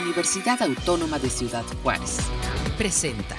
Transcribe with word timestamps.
Universidad 0.00 0.62
Autónoma 0.62 1.18
de 1.18 1.30
Ciudad 1.30 1.64
Juárez. 1.82 2.18
Presenta. 2.76 3.36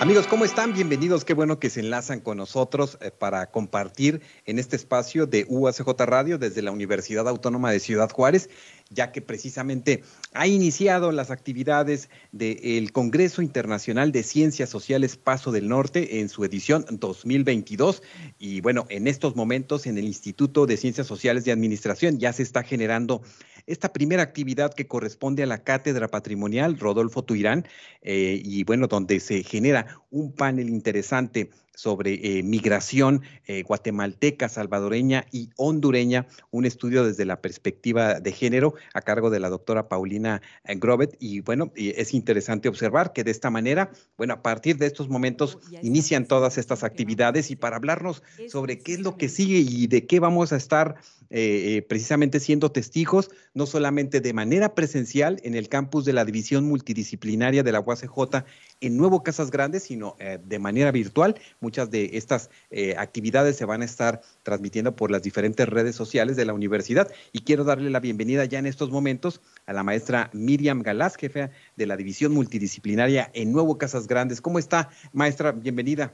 Amigos, 0.00 0.28
¿cómo 0.28 0.44
están? 0.44 0.72
Bienvenidos. 0.74 1.24
Qué 1.24 1.34
bueno 1.34 1.58
que 1.58 1.70
se 1.70 1.80
enlazan 1.80 2.20
con 2.20 2.36
nosotros 2.36 2.98
eh, 3.00 3.10
para 3.10 3.50
compartir 3.50 4.22
en 4.46 4.60
este 4.60 4.76
espacio 4.76 5.26
de 5.26 5.44
UACJ 5.48 5.88
Radio 6.04 6.38
desde 6.38 6.62
la 6.62 6.70
Universidad 6.70 7.28
Autónoma 7.28 7.72
de 7.72 7.80
Ciudad 7.80 8.08
Juárez, 8.08 8.48
ya 8.90 9.10
que 9.10 9.22
precisamente 9.22 10.04
ha 10.34 10.46
iniciado 10.46 11.10
las 11.10 11.32
actividades 11.32 12.10
del 12.30 12.92
Congreso 12.92 13.42
Internacional 13.42 14.12
de 14.12 14.22
Ciencias 14.22 14.70
Sociales 14.70 15.16
Paso 15.16 15.50
del 15.50 15.68
Norte 15.68 16.20
en 16.20 16.28
su 16.28 16.44
edición 16.44 16.86
2022. 16.88 18.02
Y 18.38 18.60
bueno, 18.60 18.86
en 18.90 19.08
estos 19.08 19.34
momentos 19.34 19.86
en 19.86 19.98
el 19.98 20.04
Instituto 20.04 20.66
de 20.66 20.76
Ciencias 20.76 21.08
Sociales 21.08 21.44
de 21.44 21.50
Administración 21.50 22.20
ya 22.20 22.32
se 22.32 22.44
está 22.44 22.62
generando 22.62 23.22
esta 23.68 23.92
primera 23.92 24.22
actividad 24.22 24.74
que 24.74 24.86
corresponde 24.86 25.42
a 25.42 25.46
la 25.46 25.62
Cátedra 25.62 26.08
Patrimonial 26.08 26.78
Rodolfo 26.78 27.22
Tuirán, 27.22 27.68
eh, 28.02 28.40
y 28.42 28.64
bueno, 28.64 28.86
donde 28.86 29.20
se 29.20 29.42
genera 29.42 29.86
un 30.10 30.32
panel 30.32 30.68
interesante 30.68 31.50
sobre 31.78 32.14
eh, 32.14 32.42
migración 32.42 33.22
eh, 33.46 33.62
guatemalteca, 33.62 34.48
salvadoreña 34.48 35.26
y 35.30 35.50
hondureña, 35.54 36.26
un 36.50 36.64
estudio 36.64 37.04
desde 37.04 37.24
la 37.24 37.40
perspectiva 37.40 38.18
de 38.18 38.32
género 38.32 38.74
a 38.94 39.00
cargo 39.00 39.30
de 39.30 39.38
la 39.38 39.48
doctora 39.48 39.88
Paulina 39.88 40.42
eh, 40.64 40.74
Grobet. 40.74 41.16
Y 41.20 41.38
bueno, 41.38 41.70
es 41.76 42.14
interesante 42.14 42.68
observar 42.68 43.12
que 43.12 43.22
de 43.22 43.30
esta 43.30 43.50
manera, 43.50 43.92
bueno, 44.16 44.34
a 44.34 44.42
partir 44.42 44.76
de 44.76 44.86
estos 44.86 45.08
momentos 45.08 45.60
inician 45.80 46.26
todas 46.26 46.58
estas 46.58 46.82
actividades 46.82 47.52
y 47.52 47.54
para 47.54 47.76
hablarnos 47.76 48.24
sobre 48.48 48.80
qué 48.80 48.94
es 48.94 49.00
lo 49.00 49.16
que 49.16 49.28
sigue 49.28 49.58
y 49.58 49.86
de 49.86 50.04
qué 50.04 50.18
vamos 50.18 50.52
a 50.52 50.56
estar 50.56 50.96
precisamente 51.28 52.40
siendo 52.40 52.72
testigos, 52.72 53.30
no 53.52 53.66
solamente 53.66 54.20
de 54.20 54.32
manera 54.32 54.74
presencial 54.74 55.38
en 55.44 55.54
el 55.54 55.68
campus 55.68 56.06
de 56.06 56.14
la 56.14 56.24
División 56.24 56.64
Multidisciplinaria 56.64 57.62
de 57.62 57.70
la 57.70 57.80
UACJ 57.80 58.44
en 58.80 58.96
Nuevo 58.96 59.22
Casas 59.22 59.50
Grandes, 59.50 59.84
sino 59.84 60.16
de 60.18 60.58
manera 60.58 60.90
virtual 60.90 61.40
muchas 61.60 61.90
de 61.90 62.10
estas 62.14 62.50
eh, 62.70 62.94
actividades 62.96 63.56
se 63.56 63.64
van 63.64 63.82
a 63.82 63.84
estar 63.84 64.20
transmitiendo 64.42 64.94
por 64.94 65.10
las 65.10 65.22
diferentes 65.22 65.68
redes 65.68 65.96
sociales 65.96 66.36
de 66.36 66.44
la 66.44 66.52
universidad. 66.52 67.10
Y 67.32 67.40
quiero 67.40 67.64
darle 67.64 67.90
la 67.90 68.00
bienvenida 68.00 68.44
ya 68.44 68.58
en 68.58 68.66
estos 68.66 68.90
momentos 68.90 69.40
a 69.66 69.72
la 69.72 69.82
maestra 69.82 70.30
Miriam 70.32 70.82
Galás, 70.82 71.16
jefe 71.16 71.50
de 71.76 71.86
la 71.86 71.96
División 71.96 72.32
Multidisciplinaria 72.32 73.30
en 73.34 73.52
Nuevo 73.52 73.78
Casas 73.78 74.06
Grandes. 74.06 74.40
¿Cómo 74.40 74.58
está, 74.58 74.90
maestra? 75.12 75.52
Bienvenida. 75.52 76.12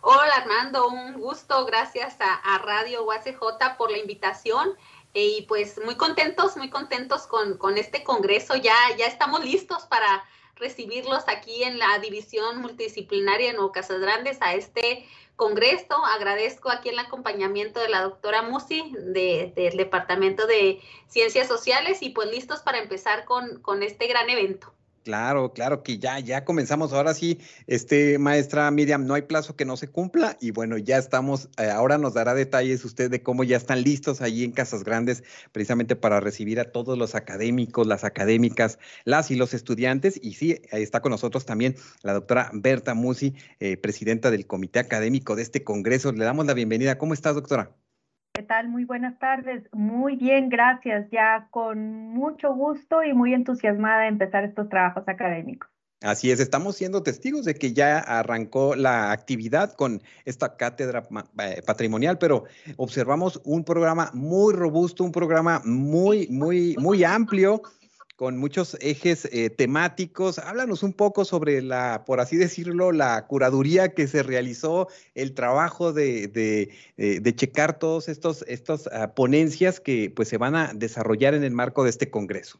Hola 0.00 0.32
Armando, 0.36 0.88
un 0.88 1.14
gusto, 1.14 1.66
gracias 1.66 2.16
a, 2.20 2.58
Radio 2.58 3.04
UACJ 3.04 3.76
por 3.76 3.90
la 3.90 3.98
invitación 3.98 4.70
y 5.12 5.44
pues 5.48 5.80
muy 5.84 5.96
contentos, 5.96 6.56
muy 6.56 6.70
contentos 6.70 7.26
con, 7.26 7.58
con 7.58 7.76
este 7.76 8.04
congreso, 8.04 8.54
ya, 8.54 8.76
ya 8.96 9.06
estamos 9.06 9.44
listos 9.44 9.86
para 9.86 10.24
recibirlos 10.58 11.24
aquí 11.26 11.62
en 11.62 11.78
la 11.78 11.98
División 11.98 12.60
Multidisciplinaria 12.60 13.50
en 13.50 13.56
Casas 13.68 14.00
Grandes 14.00 14.38
a 14.40 14.54
este 14.54 15.06
congreso. 15.36 15.94
Agradezco 16.04 16.70
aquí 16.70 16.88
el 16.90 16.98
acompañamiento 16.98 17.80
de 17.80 17.88
la 17.88 18.02
doctora 18.02 18.42
Musi 18.42 18.92
del 18.96 19.76
Departamento 19.76 20.46
de 20.46 20.80
Ciencias 21.06 21.48
Sociales 21.48 22.02
y 22.02 22.10
pues 22.10 22.30
listos 22.30 22.60
para 22.60 22.78
empezar 22.78 23.24
con, 23.24 23.60
con 23.62 23.82
este 23.82 24.06
gran 24.06 24.28
evento. 24.30 24.74
Claro, 25.08 25.54
claro 25.54 25.82
que 25.82 25.98
ya, 25.98 26.20
ya 26.20 26.44
comenzamos. 26.44 26.92
Ahora 26.92 27.14
sí, 27.14 27.38
este 27.66 28.18
maestra 28.18 28.70
Miriam, 28.70 29.06
no 29.06 29.14
hay 29.14 29.22
plazo 29.22 29.56
que 29.56 29.64
no 29.64 29.78
se 29.78 29.88
cumpla 29.88 30.36
y 30.38 30.50
bueno, 30.50 30.76
ya 30.76 30.98
estamos. 30.98 31.48
Eh, 31.56 31.70
ahora 31.70 31.96
nos 31.96 32.12
dará 32.12 32.34
detalles 32.34 32.84
usted 32.84 33.10
de 33.10 33.22
cómo 33.22 33.42
ya 33.42 33.56
están 33.56 33.82
listos 33.82 34.20
allí 34.20 34.44
en 34.44 34.52
Casas 34.52 34.84
Grandes, 34.84 35.24
precisamente 35.50 35.96
para 35.96 36.20
recibir 36.20 36.60
a 36.60 36.72
todos 36.72 36.98
los 36.98 37.14
académicos, 37.14 37.86
las 37.86 38.04
académicas, 38.04 38.78
las 39.06 39.30
y 39.30 39.36
los 39.36 39.54
estudiantes. 39.54 40.20
Y 40.22 40.34
sí, 40.34 40.60
está 40.72 41.00
con 41.00 41.12
nosotros 41.12 41.46
también 41.46 41.76
la 42.02 42.12
doctora 42.12 42.50
Berta 42.52 42.92
Musi, 42.92 43.34
eh, 43.60 43.78
presidenta 43.78 44.30
del 44.30 44.46
comité 44.46 44.78
académico 44.78 45.36
de 45.36 45.42
este 45.42 45.64
congreso. 45.64 46.12
Le 46.12 46.26
damos 46.26 46.44
la 46.44 46.52
bienvenida. 46.52 46.98
¿Cómo 46.98 47.14
estás, 47.14 47.34
doctora? 47.34 47.74
¿Qué 48.38 48.44
tal? 48.44 48.68
Muy 48.68 48.84
buenas 48.84 49.18
tardes. 49.18 49.64
Muy 49.72 50.14
bien, 50.14 50.48
gracias. 50.48 51.10
Ya 51.10 51.48
con 51.50 52.10
mucho 52.10 52.54
gusto 52.54 53.02
y 53.02 53.12
muy 53.12 53.34
entusiasmada 53.34 54.02
de 54.02 54.06
empezar 54.06 54.44
estos 54.44 54.68
trabajos 54.68 55.02
académicos. 55.08 55.68
Así 56.02 56.30
es, 56.30 56.38
estamos 56.38 56.76
siendo 56.76 57.02
testigos 57.02 57.44
de 57.44 57.56
que 57.56 57.72
ya 57.72 57.98
arrancó 57.98 58.76
la 58.76 59.10
actividad 59.10 59.72
con 59.72 60.00
esta 60.24 60.56
cátedra 60.56 61.02
eh, 61.40 61.62
patrimonial, 61.66 62.18
pero 62.18 62.44
observamos 62.76 63.40
un 63.44 63.64
programa 63.64 64.12
muy 64.14 64.54
robusto, 64.54 65.02
un 65.02 65.10
programa 65.10 65.60
muy, 65.64 66.28
muy, 66.28 66.76
muy 66.78 67.02
amplio 67.02 67.62
con 68.18 68.36
muchos 68.36 68.76
ejes 68.80 69.28
eh, 69.30 69.48
temáticos. 69.48 70.40
Háblanos 70.40 70.82
un 70.82 70.92
poco 70.92 71.24
sobre 71.24 71.62
la, 71.62 72.02
por 72.04 72.18
así 72.18 72.36
decirlo, 72.36 72.90
la 72.90 73.28
curaduría 73.28 73.94
que 73.94 74.08
se 74.08 74.24
realizó, 74.24 74.88
el 75.14 75.34
trabajo 75.34 75.92
de, 75.92 76.26
de, 76.26 76.70
eh, 76.96 77.34
checar 77.36 77.78
todos 77.78 78.08
estos, 78.08 78.44
estas 78.48 78.88
ah, 78.88 79.14
ponencias 79.14 79.78
que 79.78 80.10
pues 80.10 80.26
se 80.26 80.36
van 80.36 80.56
a 80.56 80.72
desarrollar 80.74 81.34
en 81.34 81.44
el 81.44 81.52
marco 81.52 81.84
de 81.84 81.90
este 81.90 82.10
congreso. 82.10 82.58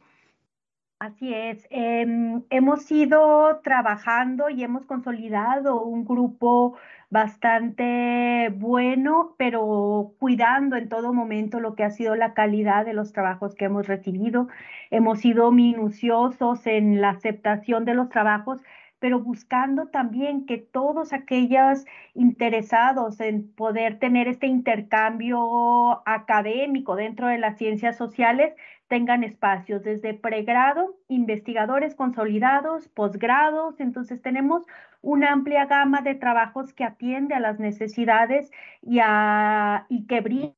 Así 0.99 1.33
es, 1.33 1.65
em, 1.69 2.43
hemos 2.49 2.91
ido 2.91 3.61
trabajando 3.63 4.49
y 4.49 4.63
hemos 4.65 4.85
consolidado 4.85 5.81
un 5.81 6.03
grupo 6.03 6.77
bastante 7.09 8.49
bueno, 8.55 9.33
pero 9.37 10.13
cuidando 10.19 10.75
en 10.75 10.89
todo 10.89 11.13
momento 11.13 11.61
lo 11.61 11.73
que 11.75 11.85
ha 11.85 11.89
sido 11.89 12.15
la 12.15 12.33
calidad 12.33 12.85
de 12.85 12.93
los 12.93 13.13
trabajos 13.13 13.55
que 13.55 13.65
hemos 13.65 13.87
recibido. 13.87 14.49
Hemos 14.91 15.19
sido 15.19 15.51
minuciosos 15.53 16.67
en 16.67 16.99
la 16.99 17.11
aceptación 17.11 17.85
de 17.85 17.93
los 17.93 18.09
trabajos, 18.09 18.61
pero 18.99 19.19
buscando 19.21 19.87
también 19.87 20.45
que 20.45 20.57
todos 20.57 21.13
aquellos 21.13 21.85
interesados 22.13 23.21
en 23.21 23.49
poder 23.53 23.99
tener 23.99 24.27
este 24.27 24.47
intercambio 24.47 26.01
académico 26.05 26.97
dentro 26.97 27.27
de 27.27 27.37
las 27.37 27.57
ciencias 27.57 27.95
sociales 27.95 28.53
tengan 28.89 29.23
espacios 29.23 29.83
desde 29.83 30.15
pregrado, 30.15 30.97
investigadores 31.07 31.95
consolidados, 31.95 32.89
posgrados. 32.89 33.79
Entonces 33.79 34.21
tenemos 34.21 34.65
una 35.01 35.31
amplia 35.31 35.67
gama 35.67 36.01
de 36.01 36.15
trabajos 36.15 36.73
que 36.73 36.83
atiende 36.83 37.35
a 37.35 37.39
las 37.39 37.59
necesidades 37.59 38.51
y, 38.81 38.99
a, 39.01 39.85
y 39.89 40.07
que 40.07 40.21
brinda 40.21 40.55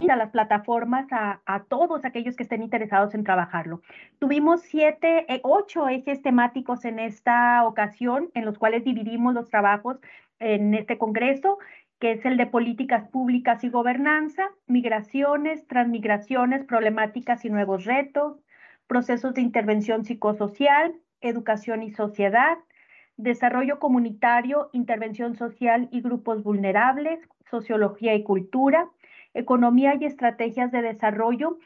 las 0.00 0.30
plataformas 0.30 1.06
a, 1.12 1.42
a, 1.44 1.64
todos 1.64 2.04
aquellos 2.04 2.34
que 2.34 2.44
estén 2.44 2.62
interesados 2.62 3.14
en 3.14 3.24
trabajarlo. 3.24 3.82
Tuvimos 4.18 4.62
siete, 4.62 5.26
eh, 5.32 5.40
ocho 5.42 5.88
ejes 5.88 6.22
temáticos 6.22 6.84
en 6.86 6.98
esta 6.98 7.66
ocasión, 7.66 8.30
en 8.34 8.46
los 8.46 8.58
cuales 8.58 8.84
dividimos 8.84 9.34
los 9.34 9.50
trabajos 9.50 9.98
en 10.38 10.74
este 10.74 10.96
congreso, 10.98 11.58
que 12.00 12.12
es 12.12 12.24
el 12.24 12.36
de 12.36 12.46
políticas 12.46 13.08
públicas 13.08 13.64
y 13.64 13.70
gobernanza, 13.70 14.50
migraciones, 14.66 15.66
transmigraciones, 15.66 16.64
problemáticas 16.64 17.44
y 17.44 17.50
nuevos 17.50 17.84
retos, 17.84 18.38
procesos 18.86 19.34
de 19.34 19.42
intervención 19.42 20.04
psicosocial, 20.04 20.94
educación 21.20 21.82
y 21.82 21.90
sociedad, 21.90 22.58
desarrollo 23.16 23.80
comunitario, 23.80 24.70
intervención 24.72 25.36
social 25.36 25.88
y 25.90 26.00
grupos 26.00 26.42
vulnerables, 26.42 27.18
sociología 27.50 28.14
y 28.14 28.22
cultura, 28.22 28.88
economía 29.34 29.94
y 30.00 30.04
estrategias 30.04 30.70
de 30.70 30.82
desarrollo. 30.82 31.58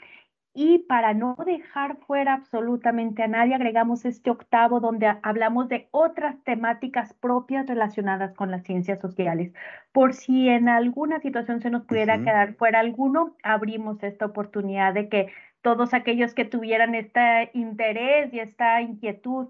Y 0.55 0.81
para 0.81 1.15
no 1.15 1.35
dejar 1.47 1.97
fuera 2.07 2.35
absolutamente 2.35 3.23
a 3.23 3.29
nadie, 3.29 3.55
agregamos 3.55 4.05
este 4.05 4.31
octavo 4.31 4.81
donde 4.81 5.07
hablamos 5.23 5.69
de 5.69 5.89
otras 5.93 6.37
temáticas 6.45 7.15
propias 7.15 7.67
relacionadas 7.67 8.35
con 8.35 8.51
las 8.51 8.63
ciencias 8.65 9.01
sociales. 9.01 9.53
Por 9.93 10.13
si 10.13 10.51
en 10.51 10.69
alguna 10.69 11.21
situación 11.21 11.61
se 11.63 11.71
nos 11.71 11.85
pudiera 11.85 12.23
quedar 12.23 12.55
fuera 12.55 12.81
alguno, 12.81 13.35
abrimos 13.43 14.03
esta 14.03 14.27
oportunidad 14.27 14.93
de 14.93 15.09
que 15.09 15.33
todos 15.63 15.95
aquellos 15.95 16.35
que 16.35 16.45
tuvieran 16.45 16.95
este 16.95 17.51
interés 17.55 18.33
y 18.35 18.41
esta 18.41 18.83
inquietud 18.83 19.49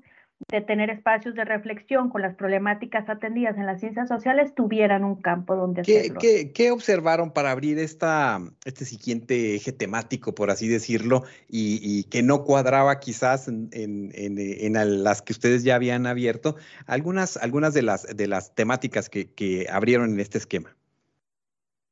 de 0.50 0.60
tener 0.60 0.90
espacios 0.90 1.34
de 1.34 1.44
reflexión 1.44 2.10
con 2.10 2.22
las 2.22 2.34
problemáticas 2.34 3.08
atendidas 3.08 3.56
en 3.56 3.66
las 3.66 3.80
ciencias 3.80 4.08
sociales 4.08 4.54
tuvieran 4.54 5.04
un 5.04 5.16
campo 5.16 5.56
donde 5.56 5.82
¿Qué, 5.82 6.00
hacerlo. 6.00 6.20
¿qué, 6.54 6.70
observaron 6.70 7.32
para 7.32 7.50
abrir 7.50 7.78
esta, 7.78 8.40
este 8.64 8.84
siguiente 8.84 9.54
eje 9.54 9.72
temático, 9.72 10.34
por 10.34 10.50
así 10.50 10.68
decirlo, 10.68 11.24
y, 11.48 12.04
que 12.04 12.22
no 12.22 12.44
cuadraba 12.44 13.00
quizás 13.00 13.48
en, 13.48 13.68
en, 13.72 15.04
las 15.04 15.22
que 15.22 15.32
ustedes 15.32 15.64
ya 15.64 15.76
habían 15.76 16.06
abierto? 16.06 16.56
Algunas, 16.86 17.36
algunas 17.36 17.74
de, 17.74 17.82
las, 17.82 18.16
de 18.16 18.26
las 18.26 18.54
temáticas 18.54 19.08
que, 19.08 19.32
que 19.32 19.66
abrieron 19.70 20.12
en 20.12 20.20
este 20.20 20.38
esquema. 20.38 20.74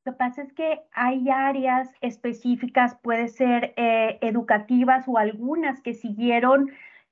Lo 0.05 0.13
que 0.13 0.19
pasa 0.19 0.43
es 0.43 0.53
que 0.55 0.81
hay 0.93 1.29
áreas 1.29 1.91
específicas, 2.01 2.97
puede 3.03 3.29
ser 3.29 3.75
eh, 3.77 4.19
educativas 4.23 5.05
o 5.07 5.19
algunas 5.19 5.83
que 5.83 5.93
siguieron 5.93 6.71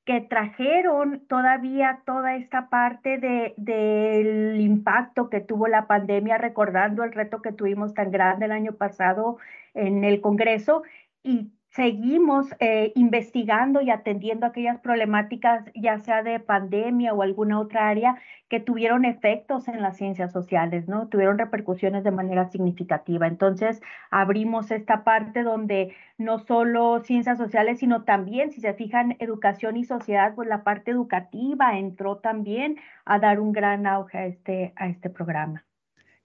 que 0.08 0.22
trajeron 0.22 1.26
todavía 1.28 2.00
toda 2.06 2.34
esta 2.34 2.70
parte 2.70 3.18
de, 3.18 3.52
del 3.58 4.58
impacto 4.58 5.28
que 5.28 5.40
tuvo 5.40 5.68
la 5.68 5.86
pandemia, 5.86 6.38
recordando 6.38 7.04
el 7.04 7.12
reto 7.12 7.42
que 7.42 7.52
tuvimos 7.52 7.92
tan 7.92 8.10
grande 8.10 8.46
el 8.46 8.52
año 8.52 8.72
pasado 8.72 9.36
en 9.74 10.04
el 10.04 10.22
Congreso 10.22 10.82
y 11.22 11.52
seguimos 11.78 12.48
eh, 12.58 12.90
investigando 12.96 13.80
y 13.80 13.90
atendiendo 13.90 14.46
aquellas 14.46 14.80
problemáticas, 14.80 15.64
ya 15.76 16.00
sea 16.00 16.24
de 16.24 16.40
pandemia 16.40 17.14
o 17.14 17.22
alguna 17.22 17.60
otra 17.60 17.88
área, 17.88 18.16
que 18.48 18.58
tuvieron 18.58 19.04
efectos 19.04 19.68
en 19.68 19.80
las 19.80 19.96
ciencias 19.96 20.32
sociales, 20.32 20.88
¿no? 20.88 21.06
Tuvieron 21.06 21.38
repercusiones 21.38 22.02
de 22.02 22.10
manera 22.10 22.50
significativa. 22.50 23.28
Entonces, 23.28 23.80
abrimos 24.10 24.72
esta 24.72 25.04
parte 25.04 25.44
donde 25.44 25.94
no 26.16 26.40
solo 26.40 26.98
ciencias 27.04 27.38
sociales, 27.38 27.78
sino 27.78 28.02
también, 28.02 28.50
si 28.50 28.60
se 28.60 28.74
fijan, 28.74 29.14
educación 29.20 29.76
y 29.76 29.84
sociedad, 29.84 30.34
pues 30.34 30.48
la 30.48 30.64
parte 30.64 30.90
educativa 30.90 31.78
entró 31.78 32.16
también 32.16 32.76
a 33.04 33.20
dar 33.20 33.38
un 33.38 33.52
gran 33.52 33.86
auge 33.86 34.18
a 34.18 34.26
este, 34.26 34.72
a 34.74 34.88
este 34.88 35.10
programa. 35.10 35.67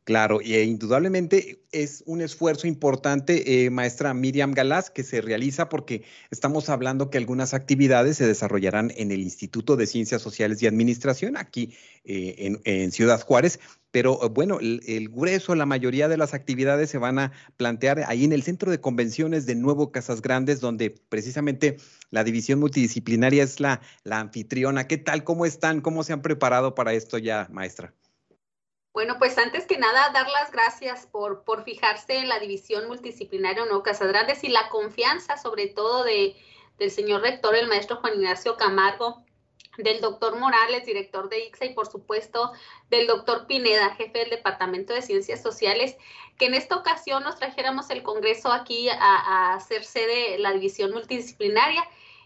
Claro, 0.05 0.41
y 0.41 0.55
e 0.55 0.65
indudablemente 0.65 1.63
es 1.71 2.03
un 2.05 2.19
esfuerzo 2.19 2.67
importante, 2.67 3.65
eh, 3.65 3.69
maestra 3.69 4.13
Miriam 4.13 4.51
Galás, 4.51 4.89
que 4.89 5.01
se 5.01 5.21
realiza 5.21 5.69
porque 5.69 6.03
estamos 6.29 6.67
hablando 6.67 7.09
que 7.09 7.17
algunas 7.17 7.53
actividades 7.53 8.17
se 8.17 8.27
desarrollarán 8.27 8.91
en 8.97 9.11
el 9.11 9.21
Instituto 9.21 9.77
de 9.77 9.87
Ciencias 9.87 10.21
Sociales 10.21 10.61
y 10.61 10.67
Administración, 10.67 11.37
aquí 11.37 11.73
eh, 12.03 12.57
en, 12.65 12.91
Ciudad 12.91 13.21
Juárez, 13.21 13.61
pero 13.91 14.25
eh, 14.25 14.27
bueno, 14.27 14.59
el, 14.59 15.07
grueso, 15.07 15.55
la 15.55 15.65
mayoría 15.65 16.09
de 16.09 16.17
las 16.17 16.33
actividades 16.33 16.89
se 16.89 16.97
van 16.97 17.17
a 17.17 17.31
plantear 17.55 18.03
ahí 18.07 18.25
en 18.25 18.33
el 18.33 18.43
Centro 18.43 18.71
de 18.71 18.81
Convenciones 18.81 19.45
de 19.45 19.55
Nuevo 19.55 19.93
Casas 19.93 20.21
Grandes, 20.21 20.59
donde 20.59 20.89
precisamente 21.07 21.77
la 22.11 22.25
división 22.25 22.59
multidisciplinaria 22.59 23.43
es 23.43 23.61
la, 23.61 23.79
la 24.03 24.19
anfitriona. 24.19 24.85
¿Qué 24.85 24.97
tal? 24.97 25.23
¿Cómo 25.23 25.45
están? 25.45 25.79
¿Cómo 25.79 26.03
se 26.03 26.11
han 26.11 26.21
preparado 26.21 26.75
para 26.75 26.91
esto 26.91 27.17
ya, 27.17 27.47
maestra? 27.53 27.93
Bueno, 28.93 29.15
pues 29.17 29.39
antes 29.39 29.65
que 29.65 29.79
nada, 29.79 30.11
dar 30.13 30.29
las 30.29 30.51
gracias 30.51 31.07
por, 31.07 31.43
por 31.43 31.63
fijarse 31.63 32.17
en 32.17 32.29
la 32.29 32.39
división 32.39 32.87
multidisciplinaria 32.87 33.65
Nuevo 33.65 33.81
Casadrandes 33.81 34.43
y 34.43 34.49
la 34.49 34.69
confianza, 34.69 35.35
sobre 35.35 35.65
todo, 35.67 36.03
de, 36.03 36.35
del 36.77 36.91
señor 36.91 37.21
rector, 37.21 37.55
el 37.55 37.67
maestro 37.67 37.97
Juan 37.97 38.13
Ignacio 38.13 38.55
Camargo, 38.55 39.23
del 39.79 39.99
doctor 39.99 40.37
Morales, 40.37 40.85
director 40.85 41.27
de 41.27 41.43
ICSA, 41.45 41.65
y 41.65 41.73
por 41.73 41.87
supuesto 41.87 42.51
del 42.91 43.07
doctor 43.07 43.47
Pineda, 43.47 43.95
jefe 43.95 44.19
del 44.19 44.29
Departamento 44.29 44.93
de 44.93 45.01
Ciencias 45.01 45.41
Sociales, 45.41 45.97
que 46.37 46.45
en 46.45 46.53
esta 46.53 46.75
ocasión 46.75 47.23
nos 47.23 47.37
trajéramos 47.37 47.89
el 47.89 48.03
Congreso 48.03 48.51
aquí 48.51 48.89
a 48.89 49.55
hacer 49.55 49.83
sede 49.83 50.37
la 50.37 50.51
división 50.51 50.91
multidisciplinaria 50.91 51.83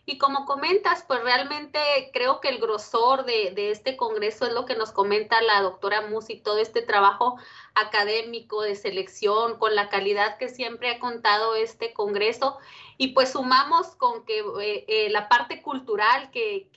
y 0.10 0.18
como 0.18 0.46
comentas, 0.46 1.04
pues 1.06 1.22
realmente 1.22 1.80
creo 2.14 2.40
que 2.40 2.48
el 2.48 2.60
grosor 2.60 3.26
de, 3.26 3.72
este 3.72 3.98
congreso 3.98 4.46
es 4.46 4.54
lo 4.54 4.66
que 4.66 4.78
nos 4.78 4.94
comenta 4.94 5.42
la 5.42 5.62
doctora 5.62 6.08
Musi, 6.08 6.40
todo 6.40 6.60
este 6.60 6.82
trabajo 6.82 7.36
académico 7.76 8.62
de 8.62 8.76
selección, 8.76 9.60
con 9.60 9.76
la 9.76 9.90
calidad 9.90 10.38
que 10.38 10.48
siempre 10.48 10.92
ha 10.92 11.00
contado 11.00 11.56
este 11.56 11.92
congreso. 11.92 12.58
Y 12.98 13.10
pues 13.10 13.34
sumamos 13.34 13.88
con 13.98 14.24
que 14.24 14.40
eh, 14.62 14.86
eh, 14.88 15.10
la 15.10 15.28
parte 15.28 15.62
cultural 15.62 16.32
que, 16.32 16.70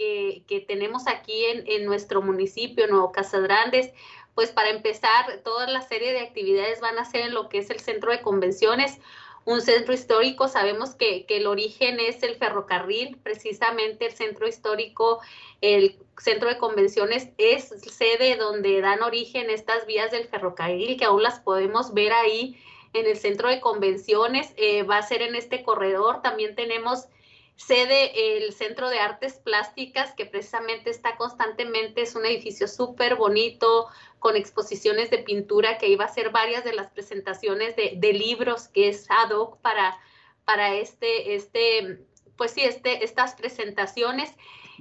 tenemos 0.66 1.06
aquí 1.06 1.44
en, 1.44 1.86
nuestro 1.86 2.22
municipio, 2.22 2.88
Nuevo 2.88 3.12
Casadrandes, 3.12 3.92
pues 4.34 4.50
para 4.50 4.70
empezar, 4.70 5.40
toda 5.44 5.68
la 5.68 5.82
serie 5.82 6.12
de 6.12 6.20
actividades 6.22 6.80
van 6.80 6.98
a 6.98 7.04
ser 7.04 7.20
en 7.26 7.34
lo 7.34 7.48
que 7.48 7.58
es 7.58 7.70
el 7.70 7.78
centro 7.78 8.10
de 8.10 8.22
convenciones 8.22 8.98
un 9.44 9.60
centro 9.60 9.94
histórico. 9.94 10.48
Sabemos 10.48 10.94
que, 10.94 11.26
el 11.28 11.46
origen 11.46 12.00
es 12.00 12.22
el 12.22 12.36
ferrocarril, 12.36 13.16
precisamente 13.22 14.06
el 14.06 14.12
centro 14.12 14.46
histórico, 14.46 15.20
el 15.60 15.96
centro 16.18 16.48
de 16.48 16.58
convenciones 16.58 17.28
es 17.38 17.68
sede 17.90 18.36
donde 18.36 18.80
dan 18.80 19.02
origen 19.02 19.50
estas 19.50 19.86
vías 19.86 20.10
del 20.10 20.26
ferrocarril, 20.26 20.98
que 20.98 21.04
aún 21.04 21.22
las 21.22 21.40
podemos 21.40 21.94
ver 21.94 22.12
ahí 22.12 22.62
en 22.92 23.06
el 23.06 23.16
centro 23.16 23.48
de 23.48 23.60
convenciones. 23.60 24.52
Eh, 24.56 24.82
va 24.82 24.98
a 24.98 25.02
ser 25.02 25.22
en 25.22 25.34
este 25.34 25.62
corredor. 25.62 26.22
También 26.22 26.54
tenemos 26.54 27.06
sede 27.60 28.36
el 28.36 28.52
Centro 28.54 28.88
de 28.88 28.98
Artes 28.98 29.34
Plásticas, 29.34 30.14
que 30.14 30.24
precisamente 30.24 30.90
está 30.90 31.16
constantemente, 31.16 32.02
es 32.02 32.14
un 32.14 32.24
edificio 32.24 32.66
súper 32.66 33.16
bonito, 33.16 33.88
con 34.18 34.36
exposiciones 34.36 35.10
de 35.10 35.18
pintura, 35.18 35.78
que 35.78 35.88
iba 35.88 36.04
a 36.04 36.08
ser 36.08 36.30
varias 36.30 36.64
de 36.64 36.72
las 36.72 36.88
presentaciones 36.88 37.76
de, 37.76 38.12
libros 38.12 38.68
que 38.68 38.88
es 38.88 39.06
ad 39.10 39.30
hoc 39.32 39.58
para, 39.60 39.98
para 40.44 40.74
este, 40.74 41.34
este, 41.34 42.00
pues 42.36 42.52
sí, 42.52 42.62
este, 42.62 43.04
estas 43.04 43.34
presentaciones. 43.34 44.32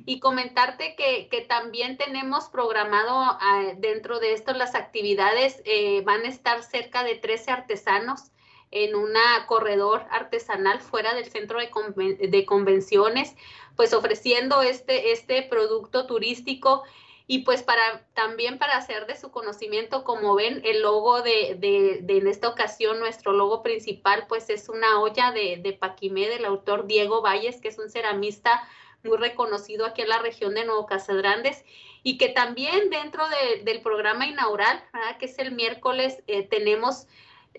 Y 0.05 0.21
comentarte 0.21 0.95
que, 0.95 1.27
que 1.27 1.41
también 1.41 1.97
tenemos 1.97 2.47
programado 2.47 3.11
ah, 3.13 3.73
dentro 3.77 4.19
de 4.19 4.31
esto 4.31 4.53
las 4.53 4.73
actividades, 4.73 5.61
eh, 5.65 6.01
van 6.05 6.23
a 6.23 6.29
estar 6.29 6.63
cerca 6.63 7.03
de 7.03 7.15
13 7.15 7.51
artesanos 7.51 8.31
en 8.71 8.95
un 8.95 9.13
corredor 9.48 10.06
artesanal 10.12 10.80
fuera 10.80 11.13
del 11.13 11.30
centro 11.30 11.60
de, 11.60 12.45
convenciones, 12.45 13.36
pues 13.75 13.94
ofreciendo 13.94 14.62
este, 14.62 15.12
este 15.12 15.44
producto 15.44 16.06
turístico. 16.06 16.83
Y 17.25 17.44
pues 17.44 17.62
para 17.62 18.07
también 18.16 18.57
para 18.57 18.75
hacer 18.75 19.06
de 19.06 19.16
su 19.16 19.30
conocimiento, 19.30 20.04
como 20.04 20.33
ven, 20.33 20.62
el 20.66 20.81
logo 20.81 21.21
de, 21.21 21.56
de, 21.60 22.00
de 22.01 22.18
en 22.18 22.27
esta 22.27 22.50
ocasión, 22.50 23.00
nuestro 23.00 23.33
logo 23.33 23.62
principal, 23.62 24.25
pues 24.27 24.50
es 24.50 24.68
una 24.68 25.00
olla 25.00 25.31
de, 25.31 25.57
de 25.57 25.74
Paquimé 25.74 26.27
del 26.27 26.45
autor 26.45 26.88
Diego 26.88 27.22
Valles, 27.22 27.62
que 27.62 27.68
es 27.68 27.77
un 27.77 27.92
ceramista 27.92 28.68
muy 29.04 29.18
reconocido 29.18 29.86
aquí 29.86 30.01
en 30.01 30.10
la 30.10 30.19
región 30.19 30.56
de 30.56 30.65
Nuevo 30.65 30.88
Casadrandes 30.88 31.63
y 32.04 32.18
que 32.18 32.30
también 32.30 32.89
dentro 32.89 33.24
del 33.63 33.81
programa 33.81 34.25
inaugural, 34.25 34.83
que 35.19 35.25
es 35.25 35.38
el 35.39 35.51
miércoles, 35.51 36.24
eh, 36.27 36.44
tenemos 36.44 37.07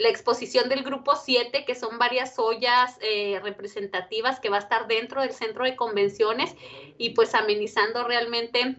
la 0.01 0.09
exposición 0.09 0.71
del 0.71 0.83
grupo 0.83 1.15
7, 1.15 1.67
que 1.67 1.75
son 1.75 1.99
varias 1.99 2.39
ollas 2.39 2.97
eh, 3.03 3.39
representativas 3.43 4.41
que 4.41 4.49
va 4.49 4.57
a 4.57 4.61
estar 4.61 4.89
dentro 4.89 5.21
del 5.21 5.33
centro 5.33 5.65
de 5.65 5.77
convenciones 5.77 6.57
y 6.97 7.11
pues 7.11 7.35
amenizando 7.35 8.03
realmente 8.05 8.77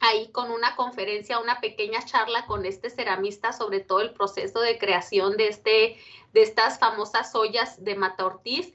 ahí 0.00 0.28
con 0.30 0.50
una 0.50 0.76
conferencia, 0.76 1.38
una 1.38 1.60
pequeña 1.60 2.04
charla 2.04 2.44
con 2.44 2.66
este 2.66 2.90
ceramista 2.90 3.54
sobre 3.54 3.80
todo 3.80 4.02
el 4.02 4.12
proceso 4.12 4.60
de 4.60 4.76
creación 4.76 5.38
de, 5.38 5.48
este, 5.48 5.96
de 6.34 6.42
estas 6.42 6.78
famosas 6.78 7.34
ollas 7.34 7.82
de 7.82 7.94
Mata 7.94 8.26
Ortiz. 8.26 8.74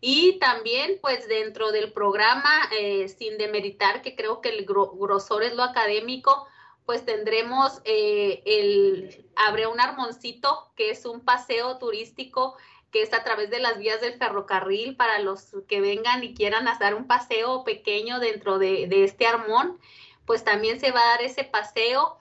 Y 0.00 0.38
también, 0.38 0.98
pues 1.02 1.28
dentro 1.28 1.72
del 1.72 1.92
programa, 1.92 2.50
eh, 2.78 3.08
sin 3.08 3.36
demeritar 3.36 4.00
que 4.00 4.16
creo 4.16 4.40
que 4.40 4.48
el 4.48 4.64
grosor 4.64 5.42
es 5.42 5.54
lo 5.54 5.62
académico, 5.62 6.46
pues 6.86 7.04
tendremos 7.04 7.80
eh, 7.84 8.42
el 8.44 9.26
Abre 9.36 9.66
un 9.66 9.80
Armoncito, 9.80 10.70
que 10.76 10.90
es 10.90 11.06
un 11.06 11.20
paseo 11.20 11.78
turístico 11.78 12.56
que 12.94 13.02
es 13.02 13.12
a 13.12 13.24
través 13.24 13.50
de 13.50 13.58
las 13.58 13.76
vías 13.76 14.00
del 14.00 14.18
ferrocarril 14.18 14.94
para 14.94 15.18
los 15.18 15.50
que 15.66 15.80
vengan 15.80 16.22
y 16.22 16.32
quieran 16.32 16.68
hacer 16.68 16.94
un 16.94 17.08
paseo 17.08 17.64
pequeño 17.64 18.20
dentro 18.20 18.60
de, 18.60 18.86
este 19.02 19.26
armón, 19.26 19.80
pues 20.26 20.44
también 20.44 20.78
se 20.78 20.92
va 20.92 21.00
a 21.00 21.08
dar 21.08 21.22
ese 21.22 21.42
paseo. 21.42 22.18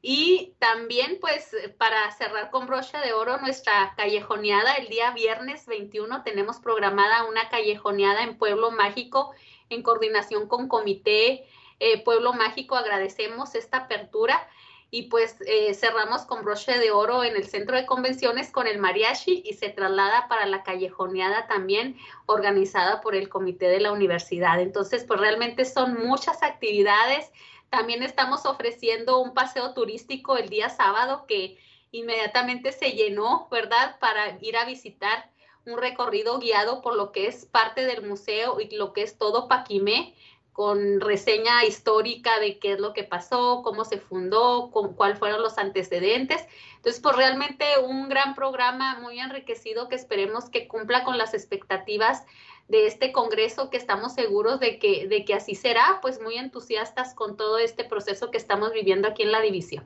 Y 0.00 0.54
también, 0.58 1.18
pues, 1.20 1.54
para 1.76 2.10
cerrar 2.12 2.50
con 2.50 2.66
brocha 2.66 3.02
de 3.02 3.12
oro, 3.12 3.36
nuestra 3.38 3.92
callejoneada, 3.98 4.76
el 4.76 4.88
día 4.88 5.10
viernes 5.10 5.66
21 5.66 6.22
tenemos 6.22 6.58
programada 6.58 7.24
una 7.24 7.50
callejoneada 7.50 8.22
en 8.22 8.38
Pueblo 8.38 8.70
Mágico 8.70 9.34
en 9.68 9.82
coordinación 9.82 10.48
con 10.48 10.68
Comité 10.68 11.46
eh, 11.80 12.02
Pueblo 12.02 12.32
Mágico 12.32 12.76
agradecemos 12.76 13.54
esta 13.54 13.78
apertura 13.78 14.48
y 14.90 15.08
pues 15.08 15.36
eh, 15.48 15.74
cerramos 15.74 16.22
con 16.22 16.44
broche 16.44 16.78
de 16.78 16.92
oro 16.92 17.24
en 17.24 17.34
el 17.34 17.48
centro 17.48 17.76
de 17.76 17.84
convenciones 17.84 18.52
con 18.52 18.68
el 18.68 18.78
mariachi 18.78 19.42
y 19.44 19.54
se 19.54 19.68
traslada 19.70 20.28
para 20.28 20.46
la 20.46 20.62
callejoneada 20.62 21.48
también 21.48 21.96
organizada 22.26 23.00
por 23.00 23.16
el 23.16 23.28
comité 23.28 23.66
de 23.66 23.80
la 23.80 23.90
universidad. 23.90 24.60
Entonces, 24.60 25.02
pues 25.02 25.18
realmente 25.18 25.64
son 25.64 25.94
muchas 25.94 26.44
actividades. 26.44 27.28
También 27.70 28.04
estamos 28.04 28.46
ofreciendo 28.46 29.18
un 29.18 29.34
paseo 29.34 29.74
turístico 29.74 30.36
el 30.36 30.48
día 30.48 30.68
sábado 30.68 31.24
que 31.26 31.58
inmediatamente 31.90 32.70
se 32.70 32.92
llenó, 32.92 33.48
¿verdad? 33.50 33.98
Para 33.98 34.38
ir 34.40 34.56
a 34.56 34.64
visitar 34.64 35.28
un 35.66 35.78
recorrido 35.78 36.38
guiado 36.38 36.82
por 36.82 36.94
lo 36.94 37.10
que 37.10 37.26
es 37.26 37.46
parte 37.46 37.84
del 37.84 38.06
museo 38.06 38.60
y 38.60 38.74
lo 38.76 38.92
que 38.92 39.02
es 39.02 39.18
todo 39.18 39.48
Paquimé 39.48 40.14
con 40.54 41.00
reseña 41.00 41.64
histórica 41.64 42.38
de 42.38 42.60
qué 42.60 42.74
es 42.74 42.80
lo 42.80 42.92
que 42.92 43.02
pasó, 43.02 43.62
cómo 43.64 43.84
se 43.84 43.98
fundó, 43.98 44.70
con, 44.70 44.94
cuáles 44.94 45.18
fueron 45.18 45.42
los 45.42 45.58
antecedentes. 45.58 46.46
Entonces, 46.76 47.02
pues 47.02 47.16
realmente 47.16 47.64
un 47.84 48.08
gran 48.08 48.36
programa 48.36 49.00
muy 49.00 49.18
enriquecido 49.18 49.88
que 49.88 49.96
esperemos 49.96 50.48
que 50.48 50.68
cumpla 50.68 51.02
con 51.02 51.18
las 51.18 51.34
expectativas 51.34 52.22
de 52.68 52.86
este 52.86 53.10
Congreso, 53.10 53.68
que 53.68 53.76
estamos 53.76 54.14
seguros 54.14 54.60
de 54.60 54.78
que, 54.78 55.08
de 55.08 55.24
que 55.24 55.34
así 55.34 55.56
será, 55.56 55.98
pues 56.00 56.20
muy 56.20 56.36
entusiastas 56.36 57.14
con 57.14 57.36
todo 57.36 57.58
este 57.58 57.82
proceso 57.82 58.30
que 58.30 58.38
estamos 58.38 58.72
viviendo 58.72 59.08
aquí 59.08 59.24
en 59.24 59.32
la 59.32 59.40
división. 59.40 59.84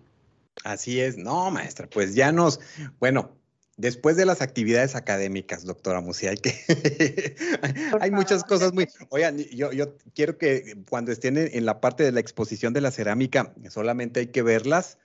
Así 0.65 1.01
es, 1.01 1.17
no, 1.17 1.51
maestra, 1.51 1.89
pues 1.89 2.15
ya 2.15 2.31
nos, 2.31 2.61
bueno, 2.99 3.38
Después 3.79 4.17
de 4.17 4.27
las 4.27 4.43
actividades 4.43 4.97
académicas, 4.97 5.65
doctora 5.65 6.01
Musi, 6.01 6.27
hay 6.29 6.37
que 6.37 7.37
hay 8.01 8.11
muchas 8.11 8.43
cosas 8.43 8.73
muy. 8.73 8.89
Oigan, 9.11 9.39
yo, 9.39 9.71
yo 9.71 9.97
quiero 10.15 10.37
que 10.37 10.77
cuando 10.91 11.13
estén 11.13 11.39
en, 11.39 11.65
la 11.65 11.81
parte 11.81 12.03
de 12.03 12.11
la 12.11 12.19
exposición 12.19 12.73
de 12.73 12.81
la 12.81 12.91
cerámica, 12.91 13.55
solamente 13.71 14.19
hay 14.19 14.27
que 14.27 14.43
verlas 14.43 14.99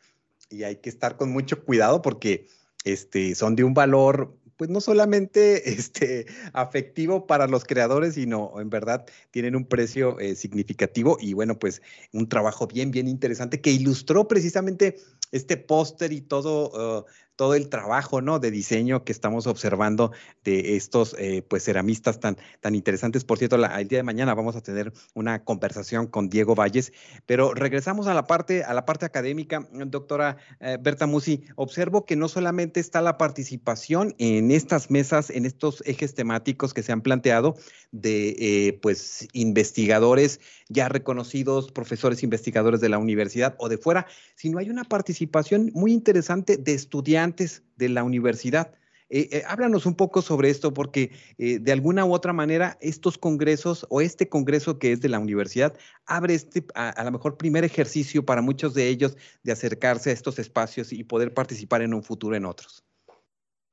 y 0.49 0.63
hay 0.63 0.77
que 0.77 0.89
estar 0.89 1.17
con 1.17 1.29
mucho 1.29 1.63
cuidado 1.63 2.01
porque 2.01 2.47
este, 2.83 3.35
son 3.35 3.55
de 3.55 3.63
un 3.63 3.75
valor 3.75 4.35
pues 4.57 4.69
no 4.69 4.81
solamente 4.81 5.69
este, 5.69 6.25
afectivo 6.53 7.27
para 7.27 7.47
los 7.47 7.65
creadores, 7.65 8.15
sino 8.15 8.59
en 8.59 8.71
verdad 8.71 9.05
tienen 9.29 9.55
un 9.55 9.65
precio 9.65 10.19
eh, 10.19 10.35
significativo 10.35 11.17
y 11.19 11.33
bueno, 11.33 11.59
pues 11.59 11.83
un 12.11 12.27
trabajo 12.27 12.65
bien, 12.65 12.89
bien 12.89 13.07
interesante 13.07 13.61
que 13.61 13.71
ilustró 13.71 14.27
precisamente 14.27 14.97
este 15.31 15.57
póster 15.57 16.11
y 16.13 16.21
todo, 16.21 16.99
uh, 16.99 17.05
todo 17.35 17.55
el 17.55 17.69
trabajo 17.69 18.21
¿no? 18.21 18.39
de 18.39 18.51
diseño 18.51 19.03
que 19.03 19.11
estamos 19.11 19.47
observando 19.47 20.11
de 20.43 20.75
estos 20.75 21.15
eh, 21.17 21.43
pues 21.47 21.63
ceramistas 21.63 22.19
tan, 22.19 22.37
tan 22.61 22.75
interesantes. 22.75 23.23
Por 23.23 23.37
cierto, 23.37 23.55
el 23.55 23.87
día 23.87 23.99
de 23.99 24.03
mañana 24.03 24.33
vamos 24.33 24.55
a 24.55 24.61
tener 24.61 24.93
una 25.13 25.43
conversación 25.43 26.07
con 26.07 26.29
Diego 26.29 26.55
Valles, 26.55 26.93
pero 27.25 27.53
regresamos 27.53 28.07
a 28.07 28.13
la 28.13 28.27
parte, 28.27 28.63
a 28.63 28.73
la 28.73 28.85
parte 28.85 29.05
académica, 29.05 29.67
doctora 29.71 30.37
eh, 30.59 30.77
Berta 30.79 31.07
Musi. 31.07 31.43
Observo 31.55 32.05
que 32.05 32.15
no 32.15 32.27
solamente 32.27 32.79
está 32.79 33.01
la 33.01 33.17
participación 33.17 34.13
en 34.19 34.51
estas 34.51 34.91
mesas, 34.91 35.29
en 35.29 35.45
estos 35.45 35.83
ejes 35.85 36.13
temáticos 36.13 36.73
que 36.73 36.83
se 36.83 36.91
han 36.91 37.01
planteado 37.01 37.55
de 37.91 38.35
eh, 38.39 38.79
pues 38.81 39.27
investigadores 39.33 40.39
ya 40.69 40.89
reconocidos, 40.89 41.71
profesores 41.71 42.23
investigadores 42.23 42.81
de 42.81 42.89
la 42.89 42.97
universidad 42.97 43.55
o 43.59 43.69
de 43.69 43.77
fuera, 43.77 44.07
sino 44.35 44.57
hay 44.57 44.69
una 44.69 44.83
participación 44.83 45.71
muy 45.73 45.93
interesante 45.93 46.57
de 46.57 46.73
estudiantes 46.73 47.22
de 47.31 47.89
la 47.89 48.03
universidad. 48.03 48.73
Eh, 49.09 49.29
eh, 49.31 49.43
háblanos 49.47 49.85
un 49.85 49.95
poco 49.95 50.21
sobre 50.21 50.49
esto, 50.49 50.73
porque 50.73 51.11
eh, 51.37 51.59
de 51.59 51.71
alguna 51.71 52.03
u 52.03 52.13
otra 52.13 52.33
manera 52.33 52.77
estos 52.81 53.17
congresos 53.17 53.85
o 53.89 54.01
este 54.01 54.27
congreso 54.27 54.79
que 54.79 54.91
es 54.91 55.01
de 55.01 55.09
la 55.09 55.19
universidad 55.19 55.77
abre 56.05 56.33
este, 56.33 56.65
a, 56.73 56.89
a 56.89 57.03
lo 57.03 57.11
mejor, 57.11 57.37
primer 57.37 57.63
ejercicio 57.63 58.25
para 58.25 58.41
muchos 58.41 58.73
de 58.73 58.87
ellos 58.87 59.15
de 59.43 59.51
acercarse 59.51 60.09
a 60.09 60.13
estos 60.13 60.39
espacios 60.39 60.91
y 60.91 61.03
poder 61.03 61.33
participar 61.33 61.81
en 61.83 61.93
un 61.93 62.03
futuro 62.03 62.35
en 62.35 62.45
otros. 62.45 62.83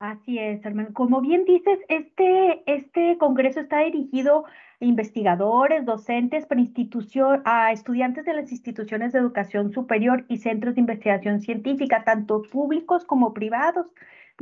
Así 0.01 0.39
es, 0.39 0.65
hermano. 0.65 0.89
Como 0.93 1.21
bien 1.21 1.45
dices, 1.45 1.77
este, 1.87 2.63
este 2.65 3.19
congreso 3.19 3.59
está 3.59 3.81
dirigido 3.81 4.45
a 4.45 4.83
investigadores, 4.83 5.85
docentes, 5.85 6.47
para 6.47 6.59
institución, 6.59 7.43
a 7.45 7.71
estudiantes 7.71 8.25
de 8.25 8.33
las 8.33 8.51
instituciones 8.51 9.13
de 9.13 9.19
educación 9.19 9.71
superior 9.71 10.25
y 10.27 10.37
centros 10.37 10.73
de 10.73 10.81
investigación 10.81 11.39
científica, 11.39 12.03
tanto 12.03 12.41
públicos 12.41 13.05
como 13.05 13.35
privados 13.35 13.85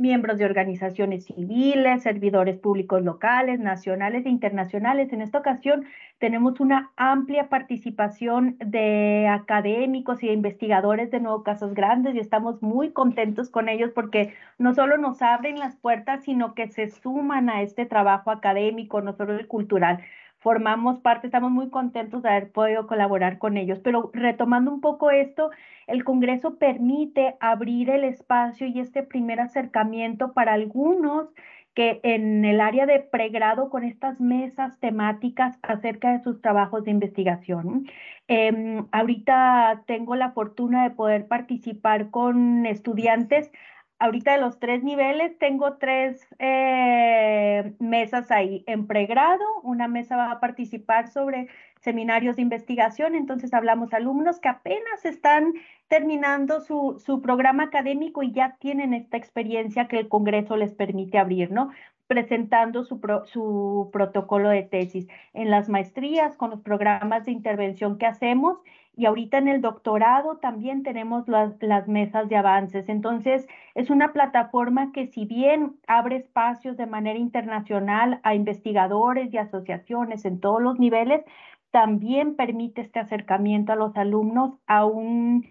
miembros 0.00 0.38
de 0.38 0.46
organizaciones 0.46 1.26
civiles, 1.26 2.02
servidores 2.02 2.58
públicos 2.58 3.02
locales, 3.02 3.60
nacionales 3.60 4.24
e 4.24 4.30
internacionales. 4.30 5.12
En 5.12 5.20
esta 5.20 5.38
ocasión 5.38 5.84
tenemos 6.18 6.58
una 6.58 6.90
amplia 6.96 7.48
participación 7.48 8.56
de 8.64 9.28
académicos 9.28 10.22
y 10.22 10.28
de 10.28 10.32
investigadores 10.32 11.10
de 11.10 11.20
Nuevo 11.20 11.42
Casas 11.42 11.74
Grandes 11.74 12.14
y 12.14 12.18
estamos 12.18 12.62
muy 12.62 12.92
contentos 12.92 13.50
con 13.50 13.68
ellos 13.68 13.90
porque 13.94 14.32
no 14.58 14.74
solo 14.74 14.96
nos 14.96 15.20
abren 15.20 15.58
las 15.58 15.76
puertas, 15.76 16.24
sino 16.24 16.54
que 16.54 16.68
se 16.68 16.88
suman 16.88 17.50
a 17.50 17.60
este 17.62 17.84
trabajo 17.84 18.30
académico, 18.30 19.02
no 19.02 19.12
solo 19.12 19.34
el 19.38 19.46
cultural 19.46 20.00
formamos 20.40 21.00
parte, 21.00 21.26
estamos 21.26 21.50
muy 21.50 21.70
contentos 21.70 22.22
de 22.22 22.30
haber 22.30 22.50
podido 22.50 22.86
colaborar 22.86 23.38
con 23.38 23.56
ellos. 23.56 23.78
Pero 23.80 24.10
retomando 24.14 24.72
un 24.72 24.80
poco 24.80 25.10
esto, 25.10 25.50
el 25.86 26.02
Congreso 26.04 26.56
permite 26.56 27.36
abrir 27.40 27.90
el 27.90 28.04
espacio 28.04 28.66
y 28.66 28.80
este 28.80 29.02
primer 29.02 29.40
acercamiento 29.40 30.32
para 30.32 30.54
algunos 30.54 31.28
que 31.74 32.00
en 32.02 32.44
el 32.44 32.60
área 32.60 32.86
de 32.86 32.98
pregrado 33.00 33.70
con 33.70 33.84
estas 33.84 34.20
mesas 34.20 34.78
temáticas 34.80 35.56
acerca 35.62 36.12
de 36.12 36.22
sus 36.22 36.40
trabajos 36.40 36.84
de 36.84 36.90
investigación. 36.90 37.86
Em, 38.26 38.86
ahorita 38.92 39.84
tengo 39.86 40.16
la 40.16 40.32
fortuna 40.32 40.82
de 40.84 40.90
poder 40.90 41.28
participar 41.28 42.10
con 42.10 42.66
estudiantes 42.66 43.52
ahorita 44.00 44.32
de 44.32 44.38
los 44.38 44.58
tres 44.58 44.82
niveles 44.82 45.38
tengo 45.38 45.74
tres 45.74 46.26
eh, 46.38 47.74
mesas 47.78 48.30
ahí. 48.30 48.64
En 48.66 48.86
pregrado, 48.86 49.44
una 49.62 49.86
mesa 49.86 50.16
va 50.16 50.32
a 50.32 50.40
participar 50.40 51.08
sobre 51.08 51.48
seminarios 51.80 52.36
de 52.36 52.42
investigación, 52.42 53.14
entonces 53.14 53.54
hablamos 53.54 53.92
alumnos 53.94 54.40
que 54.40 54.48
apenas 54.48 55.04
están 55.04 55.52
terminando 55.88 56.60
su, 56.60 57.02
su 57.04 57.22
programa 57.22 57.64
académico 57.64 58.22
y 58.22 58.32
ya 58.32 58.56
tienen 58.58 58.94
esta 58.94 59.16
experiencia 59.16 59.86
que 59.86 59.98
el 59.98 60.08
Congreso 60.08 60.56
les 60.56 60.74
permite 60.74 61.18
abrir, 61.18 61.50
¿no? 61.50 61.70
Presentando 62.10 62.82
su, 62.82 63.00
su 63.26 63.88
protocolo 63.92 64.48
de 64.48 64.64
tesis 64.64 65.06
en 65.32 65.48
las 65.48 65.68
maestrías 65.68 66.36
con 66.36 66.50
los 66.50 66.60
programas 66.60 67.24
de 67.24 67.30
intervención 67.30 67.98
que 67.98 68.06
hacemos 68.06 68.58
y 68.96 69.06
ahorita 69.06 69.38
en 69.38 69.46
el 69.46 69.60
doctorado 69.60 70.38
también 70.38 70.82
tenemos 70.82 71.28
las, 71.28 71.54
las, 71.62 71.86
mesas 71.86 72.28
de 72.28 72.34
avances. 72.34 72.88
Entonces, 72.88 73.46
es 73.76 73.90
una 73.90 74.12
plataforma 74.12 74.90
que 74.90 75.06
si 75.06 75.24
bien 75.24 75.76
abre 75.86 76.16
espacios 76.16 76.76
de 76.76 76.86
manera 76.86 77.16
internacional 77.16 78.18
a 78.24 78.34
investigadores 78.34 79.32
y 79.32 79.38
asociaciones 79.38 80.24
en 80.24 80.40
todos 80.40 80.60
los 80.60 80.80
niveles, 80.80 81.22
también 81.70 82.34
permite 82.34 82.80
este 82.80 82.98
acercamiento 82.98 83.72
a 83.72 83.76
los 83.76 83.96
alumnos 83.96 84.58
a 84.66 84.84
un 84.84 85.46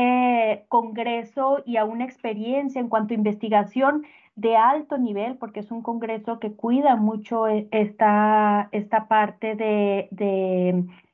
eh, 0.00 0.64
congreso 0.68 1.62
y 1.66 1.76
a 1.76 1.84
una 1.84 2.04
experiencia 2.04 2.80
en 2.80 2.88
cuanto 2.88 3.14
a 3.14 3.16
investigación 3.16 4.04
de 4.36 4.56
alto 4.56 4.96
nivel, 4.96 5.36
porque 5.36 5.58
es 5.58 5.72
un 5.72 5.82
congreso 5.82 6.38
que 6.38 6.52
cuida 6.52 6.94
mucho 6.94 7.48
eh, 7.48 7.66
esta, 7.72 8.68
esta 8.70 9.08
parte 9.08 9.56
de 9.56 10.08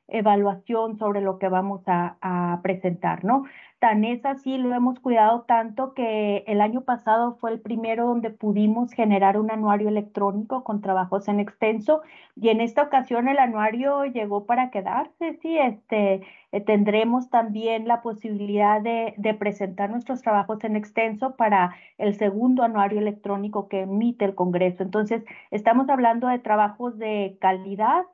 evaluación 0.07 0.97
sobre 0.97 1.21
lo 1.21 1.39
que 1.39 1.49
vamos 1.49 1.81
a, 1.87 2.59
presentar, 2.63 3.23
¿no? 3.23 3.45
Tan 3.85 4.03
es 4.03 4.23
lo 4.47 4.73
hemos 4.73 4.99
cuidado 4.99 5.43
tanto 5.43 5.93
que 5.93 6.43
el 6.47 6.59
año 6.59 6.81
pasado 6.81 7.35
fue 7.35 7.51
el 7.51 7.59
primero 7.59 8.07
donde 8.07 8.31
pudimos 8.31 8.91
generar 8.91 9.37
un 9.37 9.51
anuario 9.51 9.89
electrónico 9.89 10.63
con 10.63 10.81
trabajos 10.81 11.27
en 11.27 11.39
extenso 11.39 12.01
y 12.35 12.49
en 12.49 12.61
esta 12.61 12.81
ocasión 12.81 13.27
el 13.27 13.37
anuario 13.37 14.03
llegó 14.05 14.47
para 14.47 14.71
quedarse, 14.71 15.37
sí, 15.39 15.59
este, 15.59 16.21
eh, 16.51 16.61
tendremos 16.61 17.29
también 17.29 17.87
la 17.87 18.01
posibilidad 18.01 18.81
de 18.81 19.33
presentar 19.37 19.91
nuestros 19.91 20.23
trabajos 20.23 20.63
en 20.63 20.77
extenso 20.77 21.35
para 21.35 21.75
el 21.99 22.15
segundo 22.15 22.63
anuario 22.63 22.97
electrónico 22.97 23.67
que 23.67 23.81
emite 23.81 24.25
el 24.25 24.33
Congreso. 24.33 24.81
Entonces, 24.81 25.23
estamos 25.51 25.89
hablando 25.89 26.27
de 26.27 26.39
trabajos 26.39 26.97
de 26.97 27.37
calidad 27.39 28.05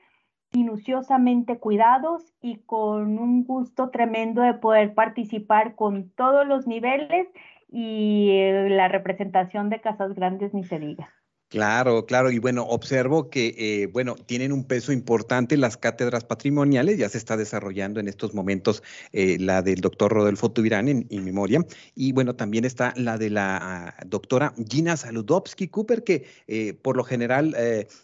minuciosamente 0.54 1.60
cuidados 1.60 2.34
y 2.42 2.58
con 2.60 3.20
un 3.20 3.44
gusto 3.44 3.90
tremendo 3.90 4.42
de 4.42 4.54
poder 4.54 4.94
participar 4.94 5.76
con 5.76 6.10
todos 6.10 6.46
los 6.46 6.68
niveles 6.68 7.28
y 7.70 8.32
eh, 8.32 8.70
la 8.70 8.88
representación 8.88 9.70
de 9.70 9.82
Casas 9.82 10.14
Grandes 10.14 10.54
ni 10.54 10.64
se 10.64 10.80
diga. 10.80 11.10
Claro, 11.52 12.06
claro. 12.06 12.32
Y 12.32 12.40
bueno, 12.40 12.64
observo 12.64 13.30
que, 13.30 13.54
eh, 13.58 13.88
bueno, 13.88 14.16
tienen 14.16 14.54
un 14.54 14.64
peso 14.64 14.94
importante 14.94 15.58
las 15.58 15.76
cátedras 15.76 16.24
patrimoniales. 16.24 16.98
Ya 16.98 17.10
se 17.10 17.18
está 17.18 17.36
desarrollando 17.36 18.00
en 18.00 18.08
estos 18.08 18.34
momentos 18.34 18.82
eh, 19.12 19.36
la 19.38 19.62
del 19.62 19.82
doctor 19.82 20.14
Rodolfo 20.14 20.50
Tubirán 20.50 20.88
en, 20.88 21.08
memoria. 21.26 21.60
Y 21.94 22.14
bueno, 22.14 22.38
también 22.38 22.64
está 22.64 22.94
la 22.96 23.18
de 23.18 23.32
la 23.32 23.96
doctora 24.06 24.54
Gina 24.70 24.96
Saludowski 24.96 25.68
Cooper, 25.68 26.06
que 26.06 26.26
eh, 26.48 26.74
por 26.74 26.96
lo 26.96 27.04
general 27.04 27.54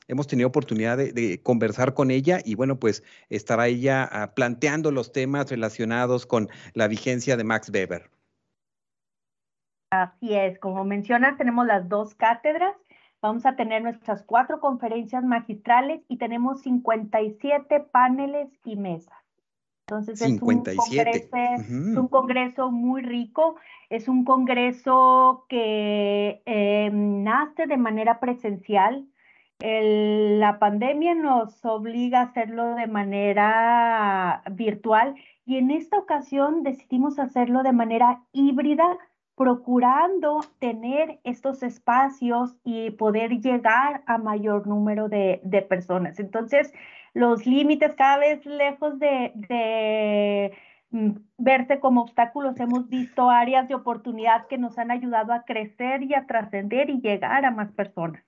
hemos 0.09 0.27
tenido 0.27 0.49
oportunidad 0.49 0.97
de, 0.97 1.39
conversar 1.41 1.93
con 1.93 2.11
ella. 2.11 2.41
Y 2.43 2.55
bueno, 2.55 2.77
pues 2.77 3.01
estará 3.29 3.69
ella 3.69 4.09
ah, 4.11 4.33
planteando 4.35 4.91
los 4.91 5.13
temas 5.13 5.49
relacionados 5.49 6.25
con 6.25 6.49
la 6.73 6.89
vigencia 6.89 7.37
de 7.37 7.45
Max 7.45 7.71
Weber. 7.73 8.09
Así 9.89 10.33
es, 10.33 10.59
como 10.59 10.83
mencionas, 10.83 11.37
tenemos 11.37 11.65
las 11.65 11.87
dos 11.87 12.13
cátedras 12.13 12.75
Vamos 13.21 13.45
a 13.45 13.55
tener 13.55 13.81
nuestras 13.81 14.23
cuatro 14.23 14.59
conferencias 14.59 15.23
magistrales 15.23 16.01
y 16.07 16.17
tenemos 16.17 16.61
57 16.61 17.79
paneles 17.91 18.49
y 18.63 18.75
mesas. 18.75 19.17
Entonces 19.87 20.21
es 20.21 20.29
un, 20.33 20.37
congreso, 20.39 21.29
un, 22.01 22.07
congreso, 22.09 22.71
muy 22.71 23.01
rico, 23.01 23.55
es 23.89 24.09
un 24.09 24.25
congreso 24.25 25.45
que 25.47 26.41
eh, 26.45 26.89
nace 26.91 27.67
de 27.67 27.77
manera 27.77 28.19
presencial. 28.19 29.07
la 29.61 30.59
pandemia 30.59 31.15
nos 31.15 31.63
obliga 31.63 32.19
a 32.19 32.23
hacerlo 32.23 32.75
de 32.75 32.87
manera 32.87 34.43
virtual 34.51 35.15
y 35.45 35.55
en 35.55 35.71
esta 35.71 35.97
ocasión 35.97 36.63
decidimos 36.63 37.17
hacerlo 37.17 37.63
de 37.63 37.71
manera 37.71 38.21
híbrida 38.33 38.97
procurando 39.37 40.41
tener 40.59 41.19
estos 41.23 41.61
espacios 41.61 42.57
y 42.63 42.89
poder 42.91 43.39
llegar 43.39 44.01
a 44.07 44.17
mayor 44.17 44.65
número 44.65 45.09
de, 45.09 45.39
personas. 45.69 46.19
Entonces, 46.19 46.73
los 47.13 47.45
límites 47.45 47.93
cada 47.95 48.17
vez 48.17 48.43
lejos 48.47 48.97
de, 48.99 49.31
de 49.35 50.57
mm, 50.89 51.11
verse 51.37 51.79
como 51.79 52.01
obstáculos, 52.01 52.59
hemos 52.59 52.89
visto 52.89 53.29
áreas 53.29 53.67
de 53.67 53.75
oportunidad 53.75 54.47
que 54.47 54.57
nos 54.57 54.79
han 54.79 54.89
ayudado 54.89 55.33
a 55.33 55.43
crecer 55.43 56.01
y 56.01 56.15
a 56.15 56.25
trascender 56.25 56.89
y 56.89 56.99
llegar 56.99 57.45
a 57.45 57.51
más 57.51 57.71
personas 57.73 58.26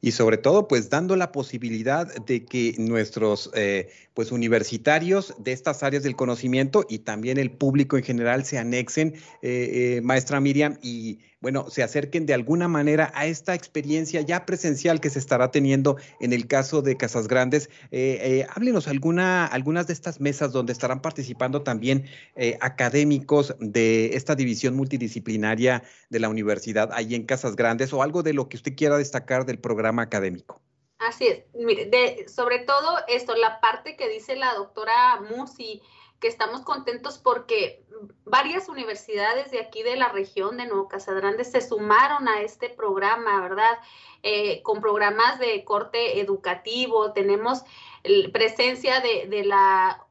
y 0.00 0.12
sobre 0.12 0.38
todo 0.38 0.68
pues 0.68 0.90
dando 0.90 1.16
la 1.16 1.32
posibilidad 1.32 2.06
de 2.24 2.44
que 2.44 2.74
nuestros 2.78 3.50
eh, 3.54 3.88
pues 4.14 4.32
universitarios 4.32 5.34
de 5.38 5.52
estas 5.52 5.82
áreas 5.82 6.02
del 6.02 6.16
conocimiento 6.16 6.84
y 6.88 7.00
también 7.00 7.38
el 7.38 7.50
público 7.50 7.96
en 7.96 8.04
general 8.04 8.44
se 8.44 8.58
anexen, 8.58 9.14
eh, 9.42 9.96
eh, 9.96 10.00
maestra 10.02 10.40
Miriam, 10.40 10.78
y 10.82 11.18
bueno, 11.44 11.68
se 11.68 11.82
acerquen 11.82 12.24
de 12.24 12.32
alguna 12.32 12.68
manera 12.68 13.12
a 13.14 13.26
esta 13.26 13.54
experiencia 13.54 14.22
ya 14.22 14.46
presencial 14.46 14.98
que 14.98 15.10
se 15.10 15.18
estará 15.18 15.50
teniendo 15.50 15.98
en 16.18 16.32
el 16.32 16.46
caso 16.46 16.80
de 16.80 16.96
Casas 16.96 17.28
Grandes. 17.28 17.68
Eh, 17.90 18.18
eh, 18.22 18.46
háblenos 18.48 18.88
alguna, 18.88 19.44
algunas 19.44 19.86
de 19.86 19.92
estas 19.92 20.22
mesas 20.22 20.52
donde 20.52 20.72
estarán 20.72 21.02
participando 21.02 21.60
también 21.60 22.06
eh, 22.34 22.56
académicos 22.62 23.54
de 23.60 24.16
esta 24.16 24.34
división 24.34 24.74
multidisciplinaria 24.74 25.82
de 26.08 26.18
la 26.18 26.30
universidad 26.30 26.88
ahí 26.94 27.14
en 27.14 27.26
Casas 27.26 27.56
Grandes 27.56 27.92
o 27.92 28.02
algo 28.02 28.22
de 28.22 28.32
lo 28.32 28.48
que 28.48 28.56
usted 28.56 28.74
quiera 28.74 28.96
destacar 28.96 29.44
del 29.44 29.58
programa 29.58 30.00
académico. 30.00 30.62
Así 30.96 31.26
es, 31.26 31.44
mire, 31.52 31.84
de, 31.84 32.26
sobre 32.26 32.60
todo 32.60 33.00
esto, 33.06 33.36
la 33.36 33.60
parte 33.60 33.96
que 33.96 34.08
dice 34.08 34.34
la 34.34 34.54
doctora 34.54 35.20
Musi, 35.20 35.82
que 36.20 36.28
estamos 36.28 36.62
contentos 36.62 37.18
porque 37.18 37.83
varias 38.34 38.68
universidades 38.68 39.52
de 39.52 39.60
aquí 39.60 39.84
de 39.84 39.94
la 39.94 40.08
región 40.08 40.56
de 40.56 40.66
Nuevo 40.66 40.88
Casadrande 40.88 41.44
se 41.44 41.60
sumaron 41.60 42.26
a 42.26 42.40
este 42.40 42.68
programa, 42.68 43.40
¿verdad? 43.40 43.78
Eh, 44.24 44.60
con 44.62 44.80
programas 44.80 45.38
de 45.38 45.62
corte 45.62 46.18
educativo, 46.18 47.12
tenemos 47.12 47.62
presencia 48.32 48.98
de, 48.98 49.28
de 49.28 49.44
la 49.44 50.04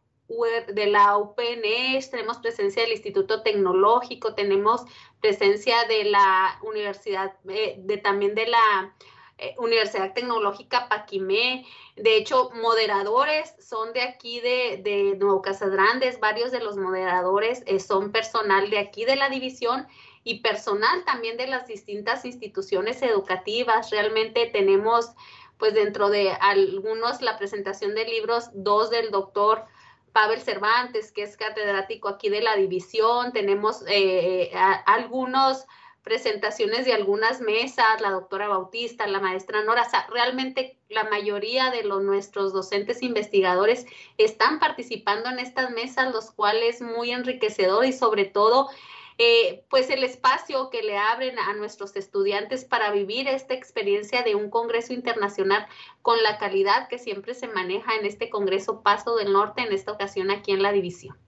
de 0.73 0.85
la 0.87 1.17
UPNES, 1.17 2.09
tenemos 2.09 2.37
presencia 2.37 2.81
del 2.81 2.93
Instituto 2.93 3.43
Tecnológico, 3.43 4.33
tenemos 4.33 4.85
presencia 5.19 5.83
de 5.89 6.05
la 6.05 6.57
Universidad, 6.63 7.33
eh, 7.49 7.75
de 7.77 7.97
también 7.97 8.35
de 8.35 8.47
la 8.47 8.95
eh, 9.37 9.55
Universidad 9.57 10.13
Tecnológica 10.13 10.87
Paquimé. 10.89 11.65
De 11.95 12.17
hecho, 12.17 12.51
moderadores 12.61 13.55
son 13.59 13.91
de 13.93 14.01
aquí 14.01 14.39
de, 14.39 14.81
de 14.83 15.15
Nuevo 15.17 15.41
Casadrandes, 15.41 16.19
varios 16.19 16.51
de 16.51 16.59
los 16.59 16.77
moderadores 16.77 17.63
eh, 17.65 17.79
son 17.79 18.11
personal 18.11 18.69
de 18.69 18.79
aquí 18.79 19.05
de 19.05 19.15
la 19.15 19.29
división 19.29 19.87
y 20.23 20.39
personal 20.39 21.03
también 21.03 21.35
de 21.37 21.47
las 21.47 21.67
distintas 21.67 22.25
instituciones 22.25 23.01
educativas. 23.01 23.89
Realmente 23.89 24.45
tenemos, 24.45 25.11
pues 25.57 25.73
dentro 25.73 26.09
de 26.09 26.31
algunos, 26.39 27.21
la 27.21 27.37
presentación 27.37 27.95
de 27.95 28.05
libros, 28.05 28.49
dos 28.53 28.89
del 28.89 29.11
doctor 29.11 29.65
Pavel 30.13 30.41
Cervantes, 30.41 31.11
que 31.11 31.23
es 31.23 31.35
catedrático 31.37 32.07
aquí 32.07 32.29
de 32.29 32.41
la 32.41 32.55
división. 32.55 33.33
Tenemos 33.33 33.83
eh, 33.87 34.51
algunos 34.85 35.65
presentaciones 36.03 36.85
de 36.85 36.93
algunas 36.93 37.39
mesas, 37.39 38.01
la 38.01 38.11
doctora 38.11 38.47
Bautista, 38.49 39.07
la 39.07 39.21
maestra 39.21 39.63
Nora, 39.63 39.87
realmente 40.09 40.77
la 40.89 41.05
mayoría 41.05 41.71
de 41.71 41.83
los, 41.83 42.03
nuestros 42.03 42.53
docentes 42.53 43.01
investigadores 43.01 43.85
están 44.17 44.59
participando 44.59 45.29
en 45.29 45.39
estas 45.39 45.71
mesas, 45.71 46.13
los 46.13 46.31
cuales 46.31 46.81
muy 46.81 47.11
enriquecedor 47.11 47.85
y 47.85 47.93
sobre 47.93 48.25
todo 48.25 48.69
eh, 49.17 49.63
pues 49.69 49.89
el 49.89 50.03
espacio 50.03 50.69
que 50.69 50.81
le 50.81 50.97
abren 50.97 51.37
a 51.37 51.53
nuestros 51.53 51.95
estudiantes 51.95 52.65
para 52.65 52.91
vivir 52.91 53.27
esta 53.27 53.53
experiencia 53.53 54.23
de 54.23 54.35
un 54.35 54.49
Congreso 54.49 54.91
Internacional 54.91 55.67
con 56.01 56.21
la 56.23 56.37
calidad 56.37 56.87
que 56.87 56.97
siempre 56.97 57.35
se 57.35 57.47
maneja 57.47 57.95
en 57.95 58.05
este 58.05 58.29
Congreso 58.29 58.81
Paso 58.81 59.15
del 59.15 59.31
Norte, 59.31 59.61
en 59.61 59.71
esta 59.71 59.91
ocasión 59.91 60.31
aquí 60.31 60.51
en 60.51 60.63
la 60.63 60.71
división. 60.71 61.22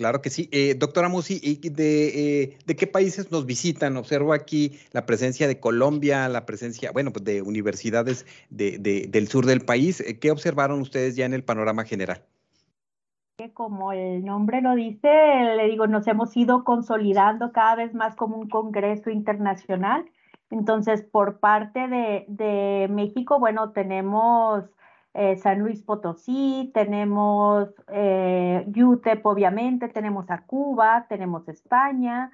Claro 0.00 0.22
que 0.22 0.30
sí. 0.30 0.48
Eh, 0.50 0.76
doctora 0.78 1.10
Musi, 1.10 1.60
de, 1.60 2.08
eh, 2.42 2.58
¿de 2.64 2.74
qué 2.74 2.86
países 2.86 3.30
nos 3.30 3.44
visitan? 3.44 3.98
Observo 3.98 4.32
aquí 4.32 4.78
la 4.92 5.04
presencia 5.04 5.46
de 5.46 5.60
Colombia, 5.60 6.26
la 6.30 6.46
presencia, 6.46 6.90
bueno, 6.90 7.12
pues 7.12 7.22
de 7.26 7.42
universidades 7.42 8.24
de, 8.48 8.78
del 8.78 9.28
sur 9.28 9.44
del 9.44 9.60
país. 9.60 10.00
Eh, 10.00 10.18
¿Qué 10.18 10.30
observaron 10.30 10.80
ustedes 10.80 11.16
ya 11.16 11.26
en 11.26 11.34
el 11.34 11.44
panorama 11.44 11.84
general? 11.84 12.24
Como 13.52 13.92
el 13.92 14.24
nombre 14.24 14.62
lo 14.62 14.74
dice, 14.74 15.10
le 15.58 15.66
digo, 15.68 15.86
nos 15.86 16.06
hemos 16.06 16.34
ido 16.34 16.64
consolidando 16.64 17.52
cada 17.52 17.76
vez 17.76 17.92
más 17.92 18.16
como 18.16 18.38
un 18.38 18.48
congreso 18.48 19.10
internacional. 19.10 20.06
Entonces, 20.48 21.02
por 21.02 21.40
parte 21.40 21.78
de 22.26 22.88
México, 22.88 23.38
bueno, 23.38 23.72
tenemos 23.72 24.64
eh, 25.12 25.36
San 25.36 25.58
Luis 25.60 25.82
Potosí, 25.82 26.70
tenemos 26.72 27.68
eh, 27.88 28.64
UTEP, 28.76 29.26
obviamente, 29.26 29.88
tenemos 29.88 30.30
a 30.30 30.46
Cuba, 30.46 31.06
tenemos 31.08 31.48
España, 31.48 32.30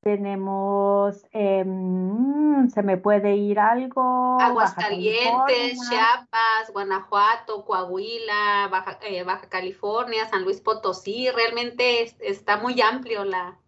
tenemos, 0.00 1.24
em, 1.32 2.68
se 2.68 2.82
me 2.82 2.98
puede 2.98 3.34
ir 3.36 3.58
algo. 3.58 4.38
Aguascalientes, 4.40 5.88
Chiapas, 5.88 6.70
Guanajuato, 6.72 7.64
Coahuila, 7.64 8.68
Baja, 8.70 8.98
eh, 9.02 9.22
Baja, 9.24 9.48
California, 9.48 10.28
San 10.28 10.44
Luis 10.44 10.60
Potosí, 10.60 11.30
realmente 11.30 12.14
está 12.20 12.58
muy 12.58 12.80
amplio 12.80 13.24
la, 13.24 13.58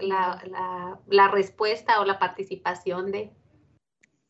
la, 0.00 0.42
la, 0.46 0.98
la 1.06 1.28
respuesta 1.28 2.00
o 2.00 2.04
la 2.06 2.18
participación 2.18 3.12
de, 3.12 3.32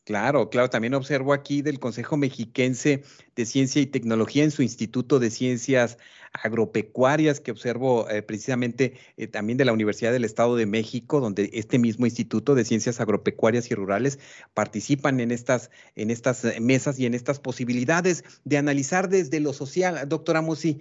Claro, 0.07 0.51
claro, 0.51 0.71
también 0.71 0.95
observo 0.95 1.33
aquí 1.33 1.62
del 1.62 1.81
Consejo 1.81 2.16
Mexiquense 2.16 3.03
de 3.35 3.45
Ciencia 3.45 3.83
y 3.83 3.87
Tecnología 3.87 4.45
en 4.45 4.53
su 4.53 4.62
Instituto 4.62 5.19
de 5.19 5.31
Ciencias 5.31 5.99
Agropecuarias, 6.33 7.40
que 7.40 7.51
observo 7.51 8.09
eh, 8.09 8.23
precisamente 8.23 8.95
eh, 9.16 9.27
también 9.27 9.59
de 9.59 9.64
la 9.64 9.73
Universidad 9.73 10.12
del 10.12 10.25
Estado 10.25 10.55
de 10.55 10.64
México, 10.64 11.19
donde 11.19 11.51
este 11.55 11.81
mismo 11.81 12.07
Instituto 12.07 12.55
de 12.55 12.64
Ciencias 12.64 13.01
Agropecuarias 13.01 13.69
y 13.73 13.75
Rurales 13.75 14.21
participan 14.55 15.19
en 15.19 15.33
estas, 15.33 15.73
en 15.97 16.12
estas 16.12 16.45
eh, 16.45 16.61
mesas 16.61 17.01
y 17.01 17.07
en 17.07 17.14
estas 17.14 17.40
posibilidades 17.40 18.23
de 18.45 18.59
analizar 18.59 19.09
desde 19.09 19.40
lo 19.40 19.53
social, 19.53 20.09
doctora 20.09 20.40
Musi, 20.40 20.79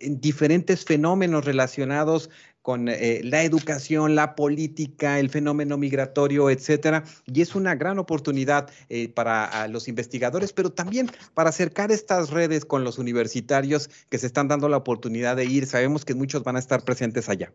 diferentes 0.00 0.84
fenómenos 0.84 1.46
relacionados 1.46 2.28
con 2.62 2.88
eh, 2.88 3.20
la 3.24 3.42
educación, 3.42 4.14
la 4.14 4.34
política, 4.34 5.18
el 5.18 5.28
fenómeno 5.30 5.76
migratorio, 5.76 6.48
etcétera. 6.48 7.02
Y 7.26 7.42
es 7.42 7.54
una 7.54 7.74
gran 7.74 7.98
oportunidad 7.98 8.70
eh, 8.88 9.08
para 9.08 9.66
los 9.68 9.88
investigadores, 9.88 10.52
pero 10.52 10.70
también 10.70 11.10
para 11.34 11.50
acercar 11.50 11.90
estas 11.90 12.30
redes 12.30 12.64
con 12.64 12.84
los 12.84 12.98
universitarios 12.98 13.88
que 14.08 14.18
se 14.18 14.26
están 14.26 14.48
dando 14.48 14.68
la 14.68 14.76
oportunidad 14.76 15.36
de 15.36 15.44
ir. 15.44 15.66
Sabemos 15.66 16.04
que 16.04 16.14
muchos 16.14 16.44
van 16.44 16.56
a 16.56 16.60
estar 16.60 16.82
presentes 16.84 17.28
allá. 17.28 17.52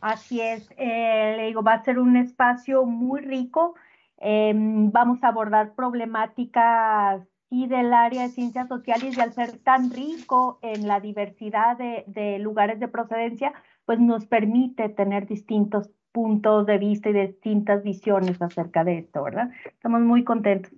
Así 0.00 0.40
es, 0.40 0.68
eh, 0.76 1.34
le 1.36 1.46
digo, 1.46 1.62
va 1.62 1.74
a 1.74 1.84
ser 1.84 2.00
un 2.00 2.16
espacio 2.16 2.84
muy 2.84 3.20
rico. 3.20 3.76
Em, 4.18 4.90
vamos 4.90 5.22
a 5.22 5.28
abordar 5.28 5.74
problemáticas 5.74 7.22
y 7.50 7.68
del 7.68 7.92
área 7.92 8.22
de 8.22 8.30
ciencias 8.30 8.66
sociales 8.66 9.16
y 9.16 9.20
al 9.20 9.32
ser 9.32 9.58
tan 9.58 9.92
rico 9.92 10.58
en 10.62 10.88
la 10.88 10.98
diversidad 10.98 11.76
de 11.78 12.38
lugares 12.38 12.80
de 12.80 12.88
procedencia, 12.88 13.52
pues 13.84 13.98
nos 14.00 14.26
permite 14.26 14.88
tener 14.88 15.26
distintos 15.26 15.90
puntos 16.12 16.66
de 16.66 16.78
vista 16.78 17.10
y 17.10 17.14
distintas 17.14 17.82
visiones 17.82 18.40
acerca 18.40 18.84
de 18.84 18.98
esto, 18.98 19.22
¿verdad? 19.22 19.50
Estamos 19.64 20.02
muy 20.02 20.24
contentos. 20.24 20.72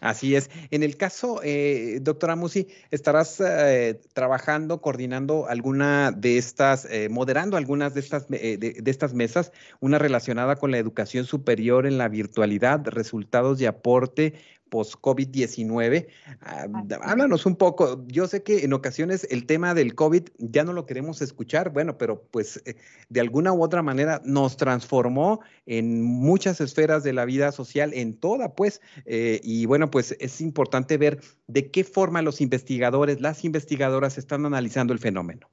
Así 0.00 0.36
es. 0.36 0.50
En 0.70 0.82
el 0.82 0.96
caso, 0.96 1.40
eh, 1.42 1.98
doctora 2.02 2.36
Musi, 2.36 2.68
¿estarás 2.90 3.40
eh, 3.40 4.00
trabajando, 4.12 4.80
coordinando 4.80 5.48
alguna 5.48 6.12
de 6.12 6.38
estas, 6.38 6.84
eh, 6.84 7.08
moderando 7.08 7.56
algunas 7.56 7.94
de 7.94 8.00
estas, 8.00 8.28
de, 8.28 8.58
de, 8.58 8.90
estas 8.90 9.14
mesas, 9.14 9.52
una 9.80 9.98
relacionada 9.98 10.56
con 10.56 10.70
la 10.70 10.78
educación 10.78 11.24
superior 11.24 11.86
en 11.86 11.98
la 11.98 12.08
virtualidad, 12.08 12.86
resultados 12.86 13.60
y 13.60 13.66
aporte 13.66 14.34
post-COVID-19. 14.76 16.06
Ah, 16.42 16.66
háblanos 17.00 17.46
un 17.46 17.56
poco. 17.56 18.04
Yo 18.08 18.26
sé 18.26 18.42
que 18.42 18.62
en 18.62 18.74
ocasiones 18.74 19.26
el 19.30 19.46
tema 19.46 19.72
del 19.72 19.94
COVID 19.94 20.24
ya 20.36 20.64
no 20.64 20.74
lo 20.74 20.84
queremos 20.84 21.22
escuchar, 21.22 21.70
bueno, 21.70 21.96
pero 21.96 22.22
pues 22.30 22.62
eh, 22.66 22.76
de 23.08 23.20
alguna 23.20 23.54
u 23.54 23.62
otra 23.62 23.82
manera 23.82 24.20
nos 24.26 24.58
transformó 24.58 25.40
en 25.64 26.02
muchas 26.02 26.60
esferas 26.60 27.04
de 27.04 27.14
la 27.14 27.24
vida 27.24 27.52
social, 27.52 27.94
en 27.94 28.18
toda, 28.20 28.54
pues. 28.54 28.82
Eh, 29.06 29.40
y 29.42 29.64
bueno, 29.64 29.90
pues 29.90 30.14
es 30.20 30.42
importante 30.42 30.98
ver 30.98 31.20
de 31.46 31.70
qué 31.70 31.82
forma 31.82 32.20
los 32.20 32.42
investigadores, 32.42 33.22
las 33.22 33.46
investigadoras 33.46 34.18
están 34.18 34.44
analizando 34.44 34.92
el 34.92 34.98
fenómeno. 34.98 35.48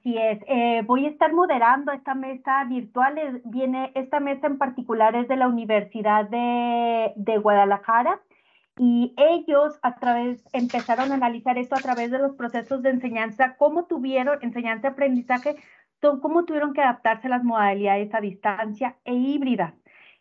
Así 0.00 0.16
es. 0.16 0.38
Eh, 0.46 0.82
voy 0.86 1.04
a 1.04 1.10
estar 1.10 1.34
moderando 1.34 1.92
esta 1.92 2.14
mesa 2.14 2.64
virtual. 2.64 3.42
Viene 3.44 3.92
esta 3.94 4.18
mesa 4.18 4.46
en 4.46 4.56
particular 4.56 5.14
es 5.14 5.28
de 5.28 5.36
la 5.36 5.46
Universidad 5.46 6.26
de, 6.30 7.12
de 7.16 7.36
Guadalajara 7.36 8.18
y 8.78 9.12
ellos 9.18 9.78
a 9.82 9.96
través 9.96 10.42
empezaron 10.54 11.12
a 11.12 11.16
analizar 11.16 11.58
esto 11.58 11.74
a 11.74 11.80
través 11.80 12.10
de 12.10 12.18
los 12.18 12.34
procesos 12.34 12.82
de 12.82 12.88
enseñanza, 12.88 13.56
cómo 13.58 13.84
tuvieron 13.84 14.38
enseñanza 14.40 14.88
y 14.88 14.90
aprendizaje, 14.92 15.56
cómo 16.00 16.46
tuvieron 16.46 16.72
que 16.72 16.80
adaptarse 16.80 17.28
las 17.28 17.44
modalidades 17.44 18.14
a 18.14 18.22
distancia 18.22 18.96
e 19.04 19.12
híbridas 19.12 19.74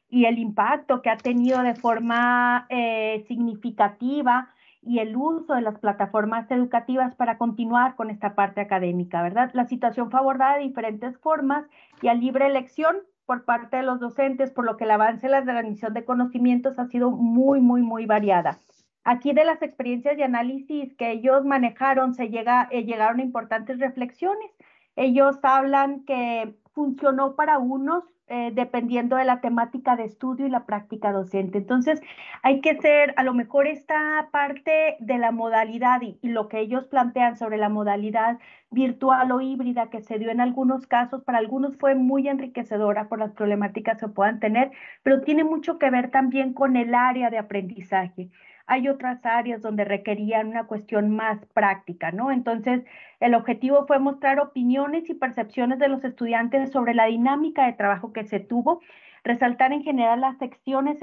y 0.10 0.26
el 0.26 0.40
impacto 0.40 1.02
que 1.02 1.10
ha 1.10 1.16
tenido 1.16 1.62
de 1.64 1.76
forma 1.76 2.66
eh, 2.70 3.24
significativa 3.30 4.50
y 4.82 5.00
el 5.00 5.16
uso 5.16 5.54
de 5.54 5.62
las 5.62 5.78
plataformas 5.80 6.50
educativas 6.52 7.16
para 7.16 7.38
continuar 7.38 7.96
con 7.96 8.10
esta 8.10 8.36
parte 8.36 8.62
académica, 8.62 9.22
¿verdad? 9.22 9.52
La 9.54 9.68
situación 9.68 10.10
fue 10.10 10.20
abordada 10.20 10.58
de 10.58 10.64
diferentes 10.64 11.18
formas 11.18 11.66
y 12.02 12.08
a 12.08 12.14
libre 12.14 12.48
elección 12.48 12.98
por 13.26 13.46
parte 13.46 13.78
de 13.78 13.84
los 13.84 14.00
docentes, 14.00 14.52
por 14.52 14.66
lo 14.66 14.78
que 14.78 14.86
el 14.86 14.92
avance 14.92 15.28
en 15.28 15.34
la 15.34 15.44
transmisión 15.44 15.94
de 15.94 16.06
conocimientos 16.06 16.80
ha 16.80 16.88
sido 16.88 17.12
muy, 17.12 17.62
muy, 17.62 17.82
muy 17.82 18.06
variada. 18.06 18.58
Aquí 19.04 19.34
de 19.34 19.46
las 19.46 19.62
experiencias 19.62 20.18
de 20.18 20.24
análisis 20.24 20.96
que 20.96 21.12
ellos 21.12 21.46
manejaron, 21.46 22.16
se 22.16 22.30
llega, 22.30 22.68
eh, 22.72 22.86
llegaron 22.86 23.20
a 23.20 23.24
importantes 23.24 23.80
reflexiones. 23.80 24.52
Ellos 24.96 25.38
hablan 25.44 26.06
que 26.06 26.56
funcionó 26.74 27.36
para 27.36 27.60
unos 27.60 28.04
eh, 28.30 28.52
dependiendo 28.54 29.16
de 29.16 29.26
la 29.26 29.42
temática 29.42 29.96
de 29.96 30.06
estudio 30.06 30.46
y 30.46 30.50
la 30.50 30.66
práctica 30.66 31.12
docente. 31.12 31.58
Entonces, 31.58 32.00
hay 32.44 32.62
que 32.62 32.78
ser, 32.80 33.14
a 33.18 33.24
lo 33.24 33.34
mejor 33.34 33.68
esta 33.68 34.30
parte 34.32 34.98
de 35.00 35.18
la 35.18 35.32
modalidad 35.32 36.02
y, 36.02 36.18
lo 36.22 36.48
que 36.48 36.60
ellos 36.60 36.86
plantean 36.86 37.38
sobre 37.38 37.58
la 37.58 37.70
modalidad 37.70 38.38
virtual 38.70 39.32
o 39.32 39.42
híbrida 39.42 39.90
que 39.90 40.02
se 40.02 40.20
dio 40.20 40.30
en 40.30 40.42
algunos 40.42 40.86
casos, 40.86 41.24
para 41.24 41.40
algunos 41.40 41.76
fue 41.78 41.96
muy 41.96 42.28
enriquecedora 42.28 43.10
por 43.10 43.20
las 43.20 43.32
problemáticas 43.32 44.00
que 44.00 44.08
puedan 44.08 44.40
tener, 44.40 44.72
pero 45.04 45.22
tiene 45.22 45.44
mucho 45.44 45.80
que 45.80 45.90
ver 45.90 46.12
también 46.12 46.54
con 46.54 46.76
el 46.78 46.94
área 46.94 47.30
de 47.30 47.40
aprendizaje 47.40 48.30
hay 48.70 48.88
otras 48.88 49.26
áreas 49.26 49.62
donde 49.62 49.84
requerían 49.84 50.48
una 50.48 50.68
cuestión 50.68 51.10
más 51.10 51.44
práctica, 51.54 52.12
¿no? 52.12 52.32
Entonces, 52.32 52.86
el 53.20 53.34
objetivo 53.34 53.88
fue 53.88 53.98
mostrar 54.00 54.40
opiniones 54.40 55.10
y 55.10 55.16
percepciones 55.16 55.80
de 55.80 55.90
los 55.90 56.04
estudiantes 56.04 56.72
sobre 56.72 56.94
la 56.94 57.06
dinámica 57.06 57.66
de 57.66 57.74
trabajo 57.74 58.14
que 58.14 58.26
se 58.26 58.40
tuvo, 58.40 58.80
resaltar 59.24 59.74
en 59.74 59.84
general 59.84 60.22
las 60.22 60.38
secciones 60.38 61.00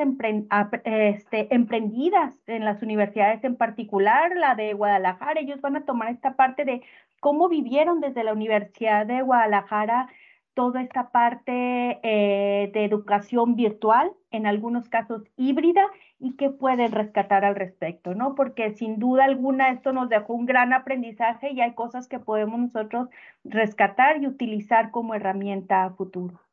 este, 0.85 1.55
emprendidas 1.55 2.35
en 2.47 2.65
las 2.65 2.83
universidades, 2.83 3.43
en 3.43 3.57
particular 3.57 4.37
la 4.37 4.55
de 4.55 4.73
Guadalajara. 4.73 5.41
Ellos 5.41 5.61
van 5.61 5.77
a 5.77 5.85
tomar 5.85 6.11
esta 6.11 6.37
parte 6.37 6.65
de 6.65 6.83
cómo 7.19 7.49
vivieron 7.49 8.01
desde 8.01 8.23
la 8.23 8.33
Universidad 8.33 9.07
de 9.07 9.23
Guadalajara 9.23 10.09
toda 10.55 10.81
esta 10.81 11.11
parte 11.11 12.01
eh, 12.03 12.71
de 12.73 12.85
educación 12.85 13.57
virtual, 13.57 14.11
en 14.31 14.47
algunos 14.47 14.89
casos 14.89 15.23
híbrida, 15.37 15.85
y 16.19 16.37
qué 16.37 16.51
pueden 16.51 16.93
rescatar 16.93 17.45
al 17.45 17.55
respecto, 17.57 18.15
¿no? 18.15 18.35
Porque 18.35 18.75
sin 18.75 18.99
duda 18.99 19.25
alguna 19.25 19.71
esto 19.71 19.93
nos 19.93 20.09
dejó 20.09 20.35
un 20.35 20.47
gran 20.47 20.73
aprendizaje 20.73 21.53
y 21.53 21.61
hay 21.61 21.75
cosas 21.75 22.09
que 22.09 22.19
podemos 22.21 22.59
nosotros 22.61 23.09
rescatar 23.45 24.23
y 24.23 24.27
utilizar 24.27 24.91
como 24.91 25.15
herramienta 25.15 25.85
a 25.85 25.91
futuro. 25.95 26.46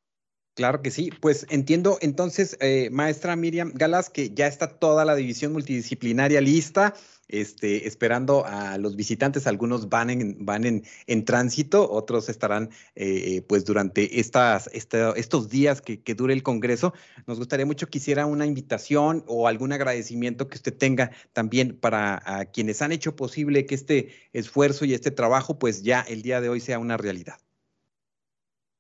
Claro 0.55 0.83
que 0.83 0.91
sí, 0.91 1.09
pues 1.19 1.47
entiendo 1.49 1.97
entonces, 2.01 2.57
eh, 2.61 2.89
maestra 2.91 3.35
Miriam 3.35 3.71
Galas, 3.73 4.11
que 4.11 4.29
ya 4.29 4.45
está 4.45 4.67
toda 4.67 5.03
la 5.03 5.15
división 5.15 5.51
multidisciplinaria 5.51 6.41
lista, 6.41 6.93
este, 7.27 7.87
esperando 7.87 8.45
a 8.45 8.77
los 8.77 8.95
visitantes, 8.95 9.47
algunos 9.47 9.89
van 9.89 10.11
en, 10.11 10.45
van 10.45 10.65
en, 10.65 10.83
en 11.07 11.25
tránsito, 11.25 11.89
otros 11.91 12.29
estarán 12.29 12.69
eh, 12.93 13.41
pues 13.47 13.65
durante 13.65 14.19
estas, 14.19 14.69
estos 14.71 15.49
días 15.49 15.81
que, 15.81 16.03
que, 16.03 16.13
dure 16.13 16.35
el 16.35 16.43
Congreso. 16.43 16.93
Nos 17.25 17.39
gustaría 17.39 17.65
mucho 17.65 17.87
que 17.87 17.97
hiciera 17.97 18.27
una 18.27 18.45
invitación 18.45 19.23
o 19.27 19.47
algún 19.47 19.73
agradecimiento 19.73 20.49
que 20.49 20.57
usted 20.57 20.77
tenga 20.77 21.09
también 21.33 21.75
para 21.79 22.47
quienes 22.53 22.83
han 22.83 22.91
hecho 22.91 23.15
posible 23.15 23.65
que 23.65 23.73
este 23.73 24.09
esfuerzo 24.33 24.85
y 24.85 24.93
este 24.93 25.09
trabajo 25.09 25.57
pues 25.57 25.81
ya 25.81 26.01
el 26.01 26.21
día 26.21 26.41
de 26.41 26.49
hoy 26.49 26.59
sea 26.59 26.77
una 26.77 26.97
realidad. 26.97 27.39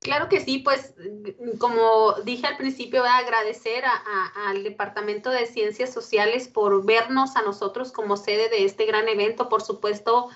Claro 0.03 0.27
que 0.27 0.41
sí, 0.41 0.59
pues 0.59 0.93
como 1.59 2.13
dije 2.25 2.45
al 2.45 2.57
principio, 2.57 3.01
voy 3.01 3.09
a 3.09 3.17
agradecer 3.17 3.85
al 4.47 4.63
Departamento 4.63 5.29
de 5.29 5.45
Ciencias 5.45 5.93
Sociales 5.93 6.49
por 6.49 6.85
vernos 6.85 7.37
a 7.37 7.41
nosotros 7.41 7.93
como 7.93 8.17
sede 8.17 8.49
de 8.49 8.65
este 8.65 8.85
gran 8.85 9.07
evento, 9.07 9.47
por 9.47 9.61
supuesto 9.61 10.29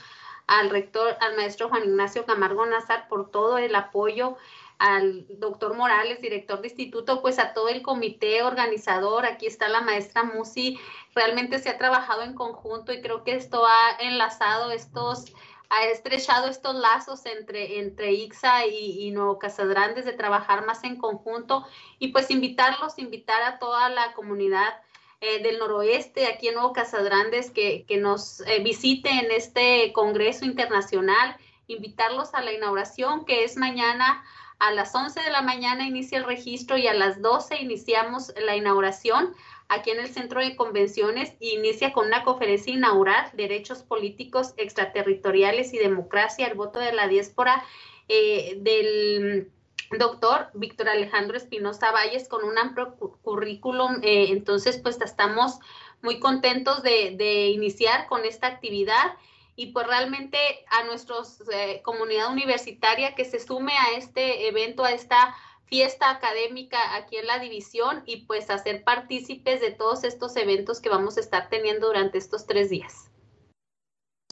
al 0.48 0.70
rector, 0.70 1.18
al 1.20 1.36
maestro 1.36 1.68
Juan 1.68 1.84
Ignacio 1.84 2.26
Camargo 2.26 2.66
Nazar 2.66 3.10
por 3.10 3.30
todo 3.30 3.58
el 3.58 3.76
apoyo, 3.76 4.38
al 4.80 5.26
doctor 5.28 5.76
Morales, 5.76 6.22
director 6.22 6.62
de 6.62 6.70
instituto, 6.70 7.22
pues 7.22 7.38
a 7.38 7.54
todo 7.54 7.68
el 7.68 7.82
comité 7.82 8.44
organizador, 8.44 9.26
aquí 9.26 9.48
está 9.48 9.68
la 9.68 9.82
maestra 9.82 10.24
Musi, 10.24 10.80
realmente 11.14 11.60
se 11.60 11.70
ha 11.70 11.78
trabajado 11.78 12.22
en 12.22 12.36
conjunto 12.36 12.94
y 12.94 13.02
creo 13.02 13.26
que 13.26 13.36
esto 13.36 13.66
ha 13.66 13.98
enlazado 14.00 14.72
estos 14.72 15.34
ha 15.70 15.86
estrechado 15.86 16.48
estos 16.48 16.76
lazos 16.76 17.26
entre, 17.26 17.80
entre 17.80 18.14
IXA 18.14 18.66
y, 18.68 19.08
y 19.08 19.12
Nuevo 19.12 19.40
Casadrandes 19.40 20.06
de 20.06 20.14
trabajar 20.14 20.66
más 20.66 20.84
en 20.84 20.98
conjunto 20.98 21.66
y 22.00 22.10
pues 22.10 22.32
invitarlos, 22.32 22.98
invitar 23.00 23.42
a 23.44 23.60
toda 23.60 23.90
la 23.90 24.14
comunidad 24.14 24.74
eh, 25.20 25.42
del 25.42 25.60
noroeste, 25.60 26.28
aquí 26.28 26.50
en 26.50 26.56
Nuevo 26.56 26.74
Casadrandes, 26.74 27.50
que, 27.52 27.86
que 27.88 27.98
nos 27.98 28.42
eh, 28.42 28.60
visite 28.64 29.10
en 29.10 29.32
este 29.32 29.92
Congreso 29.94 30.46
Internacional, 30.46 31.36
invitarlos 31.68 32.34
a 32.34 32.42
la 32.42 32.54
inauguración 32.54 33.26
que 33.26 33.44
es 33.44 33.58
mañana 33.58 34.24
a 34.60 34.72
las 34.72 34.94
11 34.96 35.20
de 35.22 35.30
la 35.30 35.42
mañana 35.42 35.86
inicia 35.86 36.18
el 36.18 36.24
registro 36.24 36.78
y 36.78 36.88
a 36.88 36.94
las 36.94 37.22
12 37.22 37.62
iniciamos 37.62 38.34
la 38.44 38.56
inauguración 38.56 39.36
aquí 39.70 39.92
en 39.92 40.00
el 40.00 40.14
Centro 40.14 40.40
de 40.42 40.56
Convenciones 40.56 41.34
inicia 41.40 41.94
con 41.94 42.08
una 42.08 42.24
conferencia 42.24 42.74
inaugural, 42.74 43.30
Derechos 43.34 43.84
Políticos 43.84 44.54
Extraterritoriales 44.58 45.74
y 45.74 45.78
Democracia, 45.78 46.48
el 46.48 46.56
voto 46.56 46.80
de 46.80 46.94
la 46.94 47.08
diáspora 47.08 47.64
eh, 48.08 48.58
del 48.62 49.52
doctor 49.98 50.50
Víctor 50.54 50.90
Alejandro 50.90 51.38
Espinosa 51.38 51.92
Valles 51.92 52.28
con 52.28 52.44
un 52.44 52.58
amplio 52.58 52.96
currículum. 53.22 54.00
Eh, 54.04 54.28
entonces, 54.30 54.78
pues 54.78 55.00
estamos 55.02 55.60
muy 56.02 56.20
contentos 56.20 56.84
de, 56.84 57.48
iniciar 57.48 58.08
con 58.08 58.26
esta 58.26 58.48
actividad 58.48 59.16
y 59.56 59.68
pues 59.68 59.88
realmente 59.88 60.38
a 60.70 60.84
nuestra 60.84 61.16
eh, 61.52 61.82
comunidad 61.84 62.32
universitaria 62.32 63.16
que 63.16 63.26
se 63.26 63.40
sume 63.40 63.74
a 63.74 63.98
este 63.98 64.48
evento, 64.48 64.84
a 64.84 64.92
esta 64.92 65.36
fiesta 65.68 66.10
académica 66.10 66.78
aquí 66.96 67.18
en 67.18 67.28
la 67.28 67.40
división 67.40 68.04
y 68.06 68.26
pues 68.26 68.50
hacer 68.50 68.84
partícipes 68.84 69.62
de 69.62 69.72
todos 69.72 70.04
estos 70.04 70.36
eventos 70.38 70.82
que 70.82 70.90
vamos 70.90 71.18
a 71.18 71.22
estar 71.22 71.50
teniendo 71.50 71.88
durante 71.88 72.18
estos 72.18 72.48
tres 72.48 72.70
días. 72.70 73.12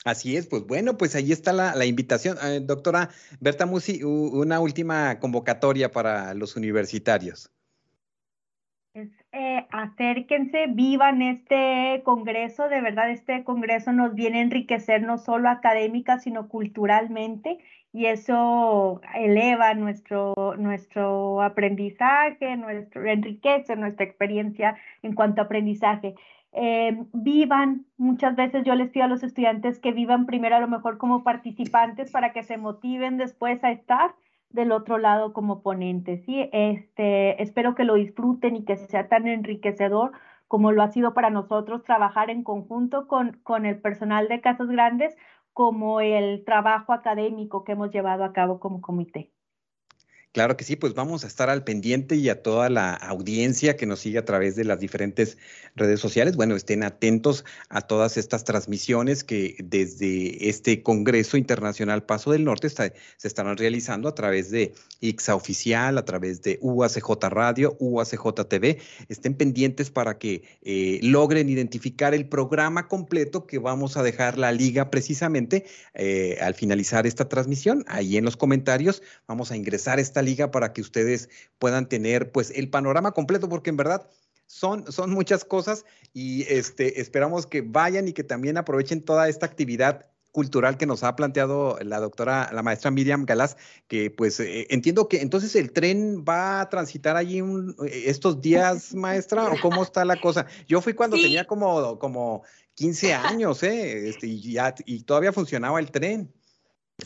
Así 0.05 0.37
es, 0.37 0.45
pues 0.45 0.65
bueno, 0.67 0.97
pues 0.97 1.15
ahí 1.15 1.31
está 1.31 1.51
la, 1.51 1.85
invitación. 1.85 2.37
Eh, 2.43 2.59
doctora 2.61 3.09
Berta 3.39 3.65
Musi, 3.65 4.03
una 4.03 4.59
última 4.59 5.19
convocatoria 5.19 5.91
para 5.91 6.35
los 6.35 6.55
universitarios. 6.55 7.51
Eh, 8.93 9.67
acérquense, 9.71 10.67
vivan 10.69 11.21
este 11.21 12.01
congreso, 12.05 12.69
de 12.69 12.79
verdad 12.79 13.09
este 13.09 13.43
congreso 13.43 13.91
nos 13.91 14.13
viene 14.13 14.39
a 14.39 14.43
enriquecer 14.43 15.01
no 15.01 15.17
solo 15.17 15.49
académica, 15.49 16.19
sino 16.19 16.47
culturalmente 16.47 17.57
y 17.95 18.07
eso 18.07 18.99
eleva 19.13 19.73
nuestro, 19.73 20.33
nuestro 20.57 21.41
aprendizaje, 21.41 22.57
nuestro, 22.57 23.05
enriquece 23.05 23.77
nuestra 23.77 24.03
experiencia 24.03 24.75
en 25.01 25.15
cuanto 25.15 25.39
a 25.39 25.45
aprendizaje. 25.45 26.13
Eh, 26.51 26.97
vivan, 27.13 27.85
muchas 27.95 28.35
veces 28.35 28.65
yo 28.65 28.75
les 28.75 28.89
pido 28.89 29.05
a 29.05 29.07
los 29.07 29.23
estudiantes 29.23 29.79
que 29.79 29.93
vivan 29.93 30.25
primero 30.25 30.57
a 30.57 30.59
lo 30.59 30.67
mejor 30.67 30.97
como 30.97 31.23
participantes 31.23 32.11
para 32.11 32.33
que 32.33 32.43
se 32.43 32.57
motiven 32.57 33.15
después 33.15 33.63
a 33.63 33.71
estar 33.71 34.13
del 34.49 34.73
otro 34.73 34.97
lado 34.97 35.31
como 35.31 35.61
ponentes. 35.61 36.25
¿sí? 36.25 36.49
Este, 36.51 37.41
espero 37.41 37.75
que 37.75 37.85
lo 37.85 37.93
disfruten 37.93 38.57
y 38.57 38.65
que 38.65 38.75
sea 38.75 39.07
tan 39.07 39.25
enriquecedor 39.25 40.11
como 40.49 40.73
lo 40.73 40.83
ha 40.83 40.91
sido 40.91 41.13
para 41.13 41.29
nosotros 41.29 41.83
trabajar 41.83 42.29
en 42.29 42.43
conjunto 42.43 43.07
con, 43.07 43.39
con 43.43 43.65
el 43.65 43.79
personal 43.79 44.27
de 44.27 44.41
Casas 44.41 44.67
Grandes 44.67 45.15
como 45.55 46.01
el 46.01 46.43
trabajo 46.45 46.93
académico 46.93 47.63
que 47.63 47.73
hemos 47.73 47.91
llevado 47.91 48.25
a 48.25 48.33
cabo 48.33 48.59
como 48.59 48.81
comité. 48.81 49.31
Claro 50.35 50.57
que 50.57 50.65
sí, 50.65 50.75
pues 50.75 50.93
vamos 50.93 51.23
a 51.23 51.27
estar 51.27 51.49
al 51.49 51.63
pendiente 51.63 52.17
y 52.17 52.27
a 52.27 52.43
toda 52.43 52.69
la 52.69 52.93
audiencia 52.93 53.77
que 53.77 53.85
nos 53.85 54.01
sigue 54.01 54.17
a 54.17 54.25
través 54.25 54.57
de 54.57 54.65
las 54.65 54.81
diferentes 54.81 55.37
redes 55.77 56.01
sociales. 56.01 56.35
Bueno, 56.35 56.57
estén 56.57 56.83
atentos 56.83 57.45
a 57.69 57.79
todas 57.79 58.17
estas 58.17 58.43
transmisiones 58.43 59.23
que 59.23 59.55
desde 59.63 60.49
este 60.49 60.83
Congreso 60.83 61.37
Internacional 61.37 62.03
Paso 62.03 62.33
del 62.33 62.43
Norte 62.43 62.67
se 62.67 62.91
estarán 63.23 63.55
realizando 63.55 64.09
a 64.09 64.15
través 64.15 64.51
de 64.51 64.73
IXA 64.99 65.35
Oficial, 65.35 65.97
a 65.97 66.03
través 66.03 66.41
de 66.41 66.59
UACJ 66.61 67.29
Radio, 67.29 67.77
UACJ 67.79 68.49
TV. 68.49 68.79
Estén 69.07 69.35
pendientes 69.35 69.89
para 69.89 70.17
que 70.17 70.43
eh, 70.63 70.99
logren 71.01 71.47
identificar 71.47 72.13
el 72.13 72.27
programa 72.27 72.89
completo 72.89 73.47
que 73.47 73.57
vamos 73.57 73.95
a 73.95 74.03
dejar 74.03 74.37
la 74.37 74.51
liga 74.51 74.91
precisamente 74.91 75.65
eh, 75.93 76.37
al 76.41 76.55
finalizar 76.55 77.07
esta 77.07 77.29
transmisión. 77.29 77.85
Ahí 77.87 78.17
en 78.17 78.25
los 78.25 78.35
comentarios 78.35 79.01
vamos 79.27 79.51
a 79.51 79.55
ingresar 79.55 79.97
esta 79.97 80.24
liga 80.25 80.51
para 80.51 80.73
que 80.73 80.81
ustedes 80.81 81.29
puedan 81.59 81.87
tener 81.87 82.31
pues 82.31 82.51
el 82.51 82.69
panorama 82.69 83.11
completo, 83.11 83.47
porque 83.47 83.69
en 83.69 83.77
verdad 83.77 84.09
son, 84.47 84.91
son 84.91 85.11
muchas 85.11 85.45
cosas 85.45 85.85
y 86.13 86.43
este, 86.43 87.01
esperamos 87.01 87.47
que 87.47 87.61
vayan 87.61 88.07
y 88.07 88.13
que 88.13 88.23
también 88.23 88.57
aprovechen 88.57 89.01
toda 89.01 89.29
esta 89.29 89.45
actividad 89.45 90.07
cultural 90.35 90.77
que 90.77 90.85
nos 90.85 91.01
ha 91.03 91.15
planteado 91.15 91.79
la 91.81 92.01
doctora, 92.01 92.49
la 92.51 92.61
maestra 92.61 92.91
Miriam 92.91 93.23
Galás, 93.23 93.55
que 93.87 94.11
pues 94.11 94.37
eh, 94.41 94.67
entiendo 94.69 95.07
que 95.07 95.21
entonces 95.21 95.55
el 95.55 95.71
tren 95.71 96.25
va 96.27 96.59
a 96.59 96.69
transitar 96.69 97.15
allí 97.15 97.41
estos 97.89 98.41
días, 98.41 98.93
maestra, 98.93 99.45
o 99.45 99.55
cómo 99.61 99.81
está 99.81 100.03
la 100.03 100.19
cosa. 100.19 100.45
Yo 100.67 100.81
fui 100.81 100.93
cuando 100.93 101.15
tenía 101.15 101.45
como, 101.45 101.97
como 101.99 102.43
15 102.73 103.13
años, 103.13 103.63
¿eh? 103.63 104.09
Este, 104.09 104.27
y, 104.27 104.51
ya, 104.51 104.75
y 104.85 105.03
todavía 105.03 105.31
funcionaba 105.31 105.79
el 105.79 105.89
tren. 105.89 106.33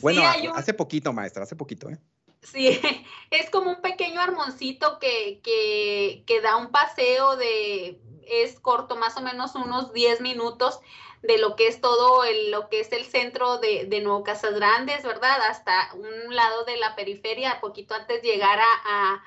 Bueno, 0.01 0.23
hace 0.55 0.73
poquito, 0.73 1.13
maestra, 1.13 1.43
hace 1.43 1.55
poquito, 1.55 1.88
¿eh? 1.88 1.99
Sí, 2.41 2.80
es 3.32 3.49
como 3.49 3.71
un 3.71 3.82
pequeño 3.82 4.21
armoncito 4.21 4.99
que, 4.99 5.39
que, 5.43 6.23
que, 6.25 6.41
da 6.41 6.56
un 6.58 6.71
paseo 6.71 7.36
de, 7.36 7.99
es 8.28 8.60
corto, 8.60 8.95
más 8.95 9.17
o 9.17 9.21
menos 9.21 9.56
unos 9.56 9.93
10 9.93 10.21
minutos 10.21 10.80
de 11.21 11.38
lo 11.38 11.56
que 11.56 11.67
es 11.67 11.82
todo 11.82 12.23
el, 12.23 12.52
lo 12.52 12.69
que 12.69 12.80
es 12.80 12.91
el 12.93 13.06
centro 13.06 13.58
de, 13.58 13.86
de 13.86 14.02
Nuevo 14.02 14.23
Casas 14.23 14.56
Grandes, 14.56 15.04
¿verdad? 15.04 15.41
Hasta 15.49 15.91
un 15.93 16.34
lado 16.34 16.63
de 16.63 16.78
la 16.78 16.95
periferia, 16.95 17.60
poquito 17.60 17.93
antes 17.93 18.21
de 18.21 18.30
llegar 18.30 18.60
a, 18.60 19.23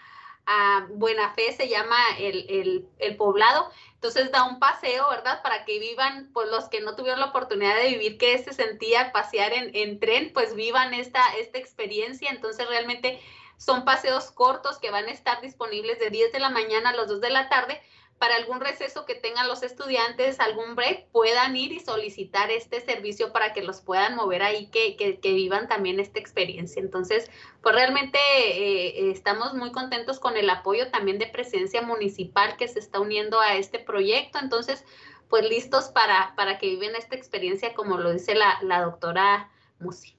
a 0.47 0.87
Buena 0.91 1.33
Fe, 1.35 1.53
se 1.53 1.69
llama 1.69 1.97
el, 2.19 2.89
poblado. 3.17 3.71
Entonces 4.03 4.33
da 4.33 4.43
un 4.43 4.59
paseo, 4.59 5.09
¿verdad? 5.11 5.43
Para 5.43 5.65
que 5.65 5.79
vivan, 5.79 6.29
pues 6.33 6.49
los 6.49 6.65
que 6.69 6.81
no 6.81 6.97
tuvieron 6.97 7.21
la 7.21 7.27
oportunidad 7.27 7.77
de 7.77 7.91
vivir 7.91 8.19
que 8.19 8.37
se 8.39 8.53
sentía 8.53 9.13
pasear 9.13 9.53
en, 9.53 9.71
en 9.77 10.01
tren, 10.01 10.33
pues 10.35 10.57
vivan 10.57 10.93
esta, 10.93 11.23
esta 11.39 11.59
experiencia. 11.59 12.29
Entonces 12.31 12.67
realmente 12.67 13.21
son 13.59 13.85
paseos 13.85 14.33
cortos 14.33 14.79
que 14.79 14.91
van 14.91 15.07
a 15.07 15.13
estar 15.13 15.41
disponibles 15.41 16.01
de 16.01 16.11
10 16.11 16.33
de 16.33 16.41
la 16.41 16.51
mañana 16.51 16.91
a 16.91 16.97
las 16.97 17.07
2 17.07 17.21
de 17.21 17.31
la 17.31 17.49
tarde 17.49 17.81
para 18.23 18.37
algún 18.37 18.61
receso 18.61 19.05
que 19.05 19.17
tengan 19.17 19.49
los 19.49 19.65
estudiantes, 19.65 20.39
algún 20.39 20.77
break, 20.77 21.09
puedan 21.09 21.57
ir 21.57 21.73
y 21.73 21.81
solicitar 21.81 22.53
este 22.53 22.81
servicio 22.81 23.33
para 23.33 23.53
que 23.53 23.63
los 23.63 23.81
puedan 23.81 24.15
mover 24.15 24.45
ahí, 24.45 24.67
que, 24.67 24.95
que, 24.97 25.33
vivan 25.33 25.67
también 25.67 25.99
esta 25.99 26.21
experiencia. 26.21 26.81
Entonces, 26.81 27.29
pues 27.63 27.75
realmente 27.75 28.19
eh, 28.21 29.11
estamos 29.11 29.55
muy 29.55 29.73
contentos 29.73 30.21
con 30.21 30.37
el 30.37 30.49
apoyo 30.51 30.89
también 30.93 31.19
de 31.19 31.27
presencia 31.27 31.83
municipal 31.83 32.57
que 32.57 32.69
se 32.69 32.79
está 32.79 33.01
uniendo 33.01 33.41
a 33.41 33.57
este 33.57 33.81
proyecto. 33.81 34.39
Entonces, 34.39 34.85
pues 35.29 35.45
listos 35.49 35.87
para, 35.87 36.37
para 36.37 36.59
que 36.59 36.69
viven 36.69 36.95
esta 36.95 37.17
experiencia, 37.17 37.75
como 37.75 37.99
lo 37.99 38.13
dice 38.13 38.37
la, 38.37 38.57
la 38.63 38.83
doctora 38.83 39.51
Musi. 39.81 40.17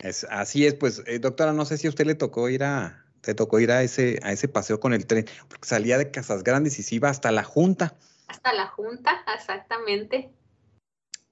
Es, 0.00 0.24
así 0.24 0.66
es, 0.66 0.74
pues 0.74 1.04
eh, 1.06 1.20
doctora, 1.20 1.52
no 1.52 1.64
sé 1.66 1.78
si 1.78 1.86
a 1.86 1.90
usted 1.90 2.04
le 2.04 2.16
tocó 2.16 2.48
ir 2.48 2.64
a, 2.64 3.03
te 3.24 3.34
tocó 3.34 3.60
ir 3.60 3.72
a 3.72 3.82
ese, 3.82 4.20
a 4.22 4.32
ese 4.32 4.48
paseo 4.48 4.80
con 4.80 4.92
el 4.92 5.06
tren, 5.06 5.26
porque 5.48 5.68
salía 5.68 5.98
de 5.98 6.10
Casas 6.10 6.44
Grandes 6.44 6.78
y 6.78 6.82
se 6.82 6.96
iba 6.96 7.08
hasta 7.08 7.32
la 7.32 7.44
Junta. 7.44 7.96
Hasta 8.28 8.52
la 8.52 8.66
Junta, 8.66 9.24
exactamente. 9.34 10.30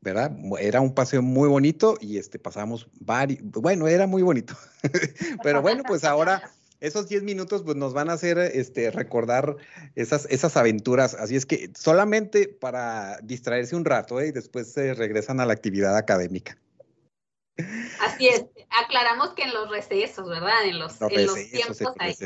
¿Verdad? 0.01 0.33
Era 0.59 0.81
un 0.81 0.95
paseo 0.95 1.23
muy 1.23 1.49
bonito 1.49 1.97
y 2.01 2.19
este 2.19 2.39
pasamos 2.39 2.89
varios, 3.01 3.41
bueno, 3.43 3.87
era 3.87 4.07
muy 4.07 4.23
bonito. 4.23 4.55
Pero 5.45 5.63
bueno, 5.63 5.85
pues 5.87 6.03
ahora 6.03 6.51
esos 6.83 7.09
10 7.09 7.23
minutos 7.23 7.63
pues 7.63 7.77
nos 7.77 7.95
van 7.95 8.11
a 8.11 8.15
hacer 8.15 8.39
este 8.39 8.91
recordar 8.91 9.57
esas, 9.95 10.27
esas 10.31 10.57
aventuras, 10.57 11.15
así 11.15 11.37
es 11.37 11.47
que 11.47 11.71
solamente 11.79 12.49
para 12.49 13.19
distraerse 13.23 13.77
un 13.77 13.85
rato 13.85 14.21
¿eh? 14.21 14.29
y 14.29 14.33
después 14.33 14.73
se 14.73 14.93
regresan 14.93 15.39
a 15.39 15.47
la 15.47 15.53
actividad 15.53 15.97
académica. 15.97 16.59
Así 18.01 18.29
es, 18.29 18.47
aclaramos 18.71 19.35
que 19.35 19.43
en 19.43 19.53
los 19.53 19.69
recesos, 19.69 20.27
¿verdad? 20.29 20.65
En 20.65 20.79
los, 20.79 20.99
tiempos 20.99 21.81
ahí. 21.99 22.17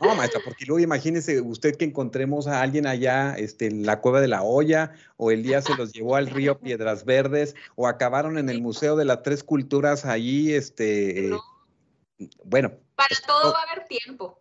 No, 0.00 0.14
maestra, 0.14 0.40
porque 0.44 0.64
luego 0.64 0.78
imagínese 0.78 1.40
usted 1.40 1.76
que 1.76 1.84
encontremos 1.84 2.46
a 2.46 2.60
alguien 2.62 2.86
allá 2.86 3.34
este, 3.36 3.66
en 3.66 3.84
la 3.84 4.00
cueva 4.00 4.20
de 4.20 4.28
la 4.28 4.42
olla, 4.42 4.92
o 5.16 5.32
el 5.32 5.42
día 5.42 5.60
se 5.60 5.74
los 5.74 5.92
llevó 5.92 6.14
al 6.16 6.28
río 6.28 6.58
Piedras 6.60 7.04
Verdes, 7.04 7.56
o 7.74 7.88
acabaron 7.88 8.38
en 8.38 8.48
el 8.48 8.62
Museo 8.62 8.96
de 8.96 9.04
las 9.04 9.22
Tres 9.22 9.42
Culturas 9.42 10.04
allí, 10.04 10.54
este, 10.54 11.30
bueno. 12.44 12.72
Para 12.94 13.16
todo 13.26 13.52
va 13.52 13.58
a 13.58 13.72
haber 13.72 13.86
tiempo. 13.88 14.40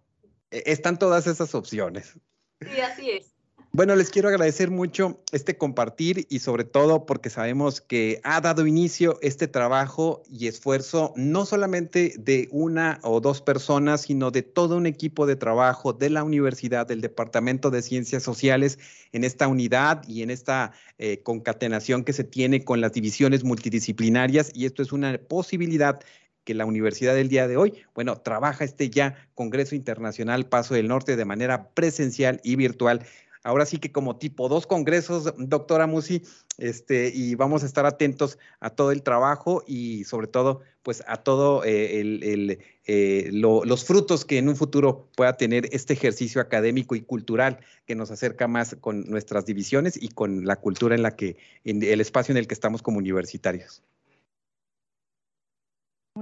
E, 0.52 0.64
están 0.68 1.00
todas 1.00 1.26
esas 1.26 1.56
opciones. 1.56 2.14
Sí, 2.62 2.80
así 2.82 3.10
es. 3.10 3.33
Bueno, 3.76 3.96
les 3.96 4.12
quiero 4.12 4.30
agradecer 4.30 4.70
mucho 4.70 5.20
este 5.32 5.58
compartir 5.58 6.28
y 6.30 6.40
sobre 6.40 6.64
todo 6.64 7.08
porque 7.08 7.32
sabemos 7.32 7.82
que 7.82 8.22
ha 8.24 8.40
dado 8.40 8.68
inicio 8.68 9.18
este 9.24 9.48
trabajo 9.48 10.22
y 10.30 10.46
esfuerzo 10.46 11.12
no 11.16 11.44
solamente 11.48 12.14
de 12.20 12.50
una 12.52 13.00
o 13.02 13.20
dos 13.20 13.42
personas, 13.42 14.02
sino 14.02 14.30
de 14.30 14.44
todo 14.44 14.78
un 14.78 14.86
equipo 14.86 15.26
de 15.26 15.38
trabajo 15.38 15.92
de 15.92 16.12
la 16.12 16.24
universidad, 16.24 16.86
del 16.86 17.02
Departamento 17.02 17.72
de 17.72 17.82
Ciencias 17.82 18.22
Sociales 18.22 18.78
en 19.12 19.24
esta 19.24 19.48
unidad 19.48 20.08
y 20.08 20.22
en 20.22 20.30
esta 20.30 20.74
eh, 21.00 21.24
concatenación 21.24 22.04
que 22.04 22.14
se 22.14 22.24
tiene 22.24 22.64
con 22.64 22.80
las 22.80 22.94
divisiones 22.94 23.44
multidisciplinarias. 23.44 24.52
Y 24.54 24.68
esto 24.68 24.84
es 24.84 24.92
una 24.92 25.18
posibilidad 25.18 26.00
que 26.44 26.54
la 26.54 26.66
universidad 26.66 27.16
del 27.16 27.30
día 27.30 27.48
de 27.48 27.58
hoy, 27.58 27.74
bueno, 27.96 28.18
trabaja 28.18 28.64
este 28.64 28.90
ya 28.90 29.16
Congreso 29.34 29.76
Internacional 29.76 30.46
Paso 30.46 30.74
del 30.74 30.88
Norte 30.88 31.16
de 31.16 31.26
manera 31.26 31.70
presencial 31.70 32.40
y 32.44 32.56
virtual 32.56 33.06
ahora 33.44 33.66
sí 33.66 33.78
que 33.78 33.92
como 33.92 34.18
tipo 34.18 34.50
dos 34.50 34.66
congresos, 34.66 35.34
doctora 35.38 35.88
Musi, 35.88 36.24
este, 36.58 37.12
y 37.14 37.36
vamos 37.36 37.64
a 37.64 37.66
estar 37.66 37.86
atentos 37.86 38.38
a 38.60 38.70
todo 38.70 38.92
el 38.92 39.04
trabajo 39.04 39.64
y 39.68 40.04
sobre 40.06 40.28
todo, 40.28 40.62
pues 40.82 41.04
a 41.08 41.18
todo 41.18 41.64
eh, 41.66 42.60
eh, 42.86 43.30
los 43.32 43.86
frutos 43.86 44.26
que 44.26 44.38
en 44.38 44.50
un 44.50 44.56
futuro 44.56 45.08
pueda 45.16 45.38
tener 45.38 45.68
este 45.72 45.94
ejercicio 45.94 46.42
académico 46.42 46.96
y 46.96 47.02
cultural 47.02 47.60
que 47.86 47.96
nos 47.96 48.12
acerca 48.12 48.48
más 48.48 48.76
con 48.80 49.04
nuestras 49.10 49.46
divisiones 49.46 50.02
y 50.02 50.10
con 50.10 50.46
la 50.46 50.56
cultura 50.58 50.96
en 50.96 51.04
la 51.04 51.16
que, 51.16 51.38
en 51.64 51.84
el 51.84 52.02
espacio 52.02 52.32
en 52.34 52.38
el 52.38 52.48
que 52.48 52.54
estamos 52.54 52.82
como 52.82 52.98
universitarios. 52.98 53.84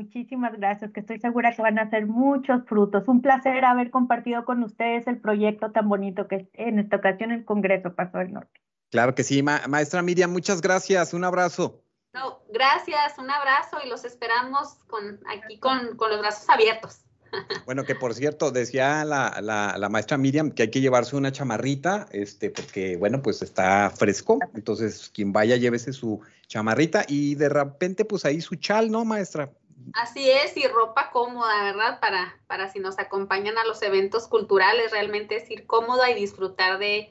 Muchísimas 0.02 0.54
gracias, 0.58 0.92
que 0.92 1.02
estoy 1.02 1.20
segura 1.20 1.56
que 1.56 1.62
van 1.62 1.78
a 1.78 1.88
ser 1.92 2.08
muchos 2.08 2.66
frutos. 2.66 3.08
Un 3.08 3.22
placer 3.22 3.64
haber 3.64 3.92
compartido 3.92 4.46
con 4.46 4.64
ustedes 4.64 5.06
el 5.06 5.20
proyecto 5.20 5.72
tan 5.72 5.88
bonito 5.88 6.28
que 6.28 6.50
en 6.54 6.80
esta 6.80 6.96
ocasión 6.96 7.32
el 7.32 7.46
Congreso 7.46 7.94
Paso 7.94 8.18
del 8.18 8.34
Norte. 8.34 8.60
Claro 8.90 9.14
que 9.14 9.24
sí, 9.24 9.44
maestra 9.44 10.02
Miriam, 10.02 10.32
muchas 10.32 10.60
gracias, 10.60 11.14
un 11.14 11.24
abrazo. 11.24 11.84
No, 12.14 12.40
gracias, 12.52 13.18
un 13.20 13.30
abrazo 13.30 13.78
y 13.86 13.90
los 13.90 14.04
esperamos 14.04 14.80
con, 14.88 15.20
aquí 15.30 15.60
con, 15.60 15.96
con 15.96 16.10
los 16.10 16.20
brazos 16.20 16.50
abiertos. 16.50 17.02
Bueno, 17.66 17.86
que 17.86 17.96
por 17.96 18.14
cierto, 18.14 18.52
decía 18.52 19.06
la, 19.06 19.40
la, 19.42 19.78
la, 19.78 19.88
maestra 19.88 20.18
Miriam 20.18 20.52
que 20.52 20.64
hay 20.64 20.70
que 20.70 20.82
llevarse 20.82 21.16
una 21.16 21.32
chamarrita, 21.32 22.08
este, 22.12 22.50
porque, 22.50 22.98
bueno, 22.98 23.22
pues 23.22 23.42
está 23.42 23.90
fresco. 23.90 24.40
Entonces, 24.54 25.10
quien 25.14 25.32
vaya, 25.32 25.56
llévese 25.56 25.94
su 25.94 26.20
chamarrita 26.48 27.06
y 27.08 27.36
de 27.36 27.48
repente, 27.48 28.04
pues 28.04 28.26
ahí 28.26 28.42
su 28.42 28.56
chal, 28.56 28.92
¿no, 28.92 29.06
maestra? 29.06 29.50
Así 29.94 30.30
es, 30.30 30.56
y 30.58 30.68
ropa 30.68 31.10
cómoda, 31.12 31.64
¿verdad? 31.64 32.00
Para, 32.00 32.40
para 32.48 32.70
si 32.70 32.80
nos 32.80 33.00
acompañan 33.00 33.58
a 33.58 33.66
los 33.66 33.82
eventos 33.82 34.28
culturales, 34.28 34.92
realmente 34.92 35.36
es 35.36 35.50
ir 35.50 35.66
cómoda 35.68 36.10
y 36.10 36.16
disfrutar 36.16 36.80
de, 36.80 37.10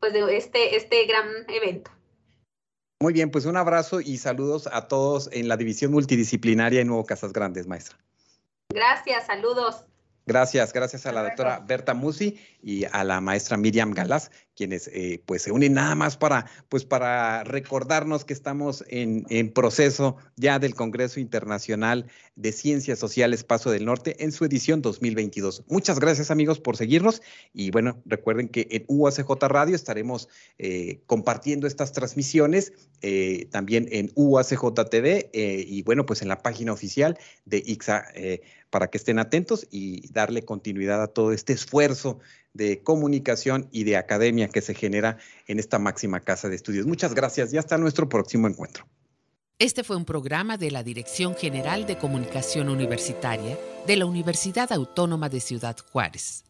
pues, 0.00 0.12
de 0.12 0.36
este, 0.36 0.76
este 0.76 1.04
gran 1.06 1.26
evento. 1.48 1.90
Muy 3.00 3.12
bien, 3.12 3.30
pues 3.30 3.46
un 3.46 3.56
abrazo 3.56 4.00
y 4.00 4.18
saludos 4.18 4.68
a 4.72 4.86
todos 4.86 5.28
en 5.32 5.48
la 5.48 5.56
división 5.56 5.90
multidisciplinaria 5.90 6.80
en 6.80 6.86
Nuevo 6.86 7.04
Casas 7.04 7.32
Grandes, 7.32 7.66
maestra. 7.66 7.98
Gracias, 8.68 9.26
saludos. 9.26 9.84
Gracias, 10.24 10.72
gracias 10.72 11.04
a 11.06 11.12
la 11.12 11.24
doctora 11.24 11.58
Berta 11.66 11.94
Musi 11.94 12.38
y 12.62 12.84
a 12.84 13.02
la 13.02 13.20
maestra 13.20 13.56
Miriam 13.56 13.90
Galás, 13.90 14.30
quienes 14.56 14.88
eh, 14.88 15.22
pues 15.24 15.42
se 15.42 15.52
unen 15.52 15.74
nada 15.74 15.94
más 15.94 16.16
para, 16.16 16.46
pues 16.68 16.84
para 16.84 17.44
recordarnos 17.44 18.24
que 18.24 18.32
estamos 18.32 18.84
en, 18.88 19.24
en, 19.30 19.52
proceso 19.52 20.16
ya 20.36 20.58
del 20.58 20.74
Congreso 20.74 21.20
Internacional 21.20 22.06
de 22.36 22.52
Ciencias 22.52 22.98
Sociales 22.98 23.44
Paso 23.44 23.70
del 23.70 23.84
Norte 23.84 24.22
en 24.22 24.32
su 24.32 24.44
edición 24.44 24.82
2022. 24.82 25.64
Muchas 25.68 25.98
gracias 25.98 26.30
amigos 26.30 26.60
por 26.60 26.76
seguirnos 26.76 27.22
y 27.52 27.70
bueno, 27.70 28.02
recuerden 28.04 28.48
que 28.48 28.68
en 28.70 28.84
UACJ 28.88 29.30
Radio 29.48 29.74
estaremos 29.74 30.28
eh, 30.58 31.00
compartiendo 31.06 31.66
estas 31.66 31.92
transmisiones 31.92 32.72
eh, 33.00 33.46
también 33.50 33.88
en 33.90 34.10
UACJ 34.14 34.88
TV 34.90 35.30
y 35.32 35.82
bueno, 35.82 36.06
pues 36.06 36.22
en 36.22 36.28
la 36.28 36.42
página 36.42 36.72
oficial 36.72 37.18
de 37.44 37.62
IXA 37.64 38.06
para 38.72 38.88
que 38.88 38.96
estén 38.96 39.18
atentos 39.18 39.66
y 39.70 40.10
darle 40.12 40.46
continuidad 40.46 41.02
a 41.02 41.08
todo 41.08 41.32
este 41.32 41.52
esfuerzo 41.52 42.20
de 42.54 42.82
comunicación 42.82 43.68
y 43.72 43.84
de 43.84 43.96
academia 43.96 44.48
que 44.48 44.60
se 44.60 44.74
genera 44.74 45.18
en 45.46 45.58
esta 45.58 45.78
máxima 45.78 46.20
casa 46.20 46.48
de 46.48 46.56
estudios. 46.56 46.86
Muchas 46.86 47.14
gracias 47.14 47.52
y 47.52 47.58
hasta 47.58 47.78
nuestro 47.78 48.08
próximo 48.08 48.48
encuentro. 48.48 48.86
Este 49.58 49.84
fue 49.84 49.96
un 49.96 50.04
programa 50.04 50.56
de 50.56 50.70
la 50.70 50.82
Dirección 50.82 51.36
General 51.36 51.86
de 51.86 51.96
Comunicación 51.96 52.68
Universitaria 52.68 53.56
de 53.86 53.96
la 53.96 54.06
Universidad 54.06 54.72
Autónoma 54.72 55.28
de 55.28 55.40
Ciudad 55.40 55.76
Juárez. 55.92 56.44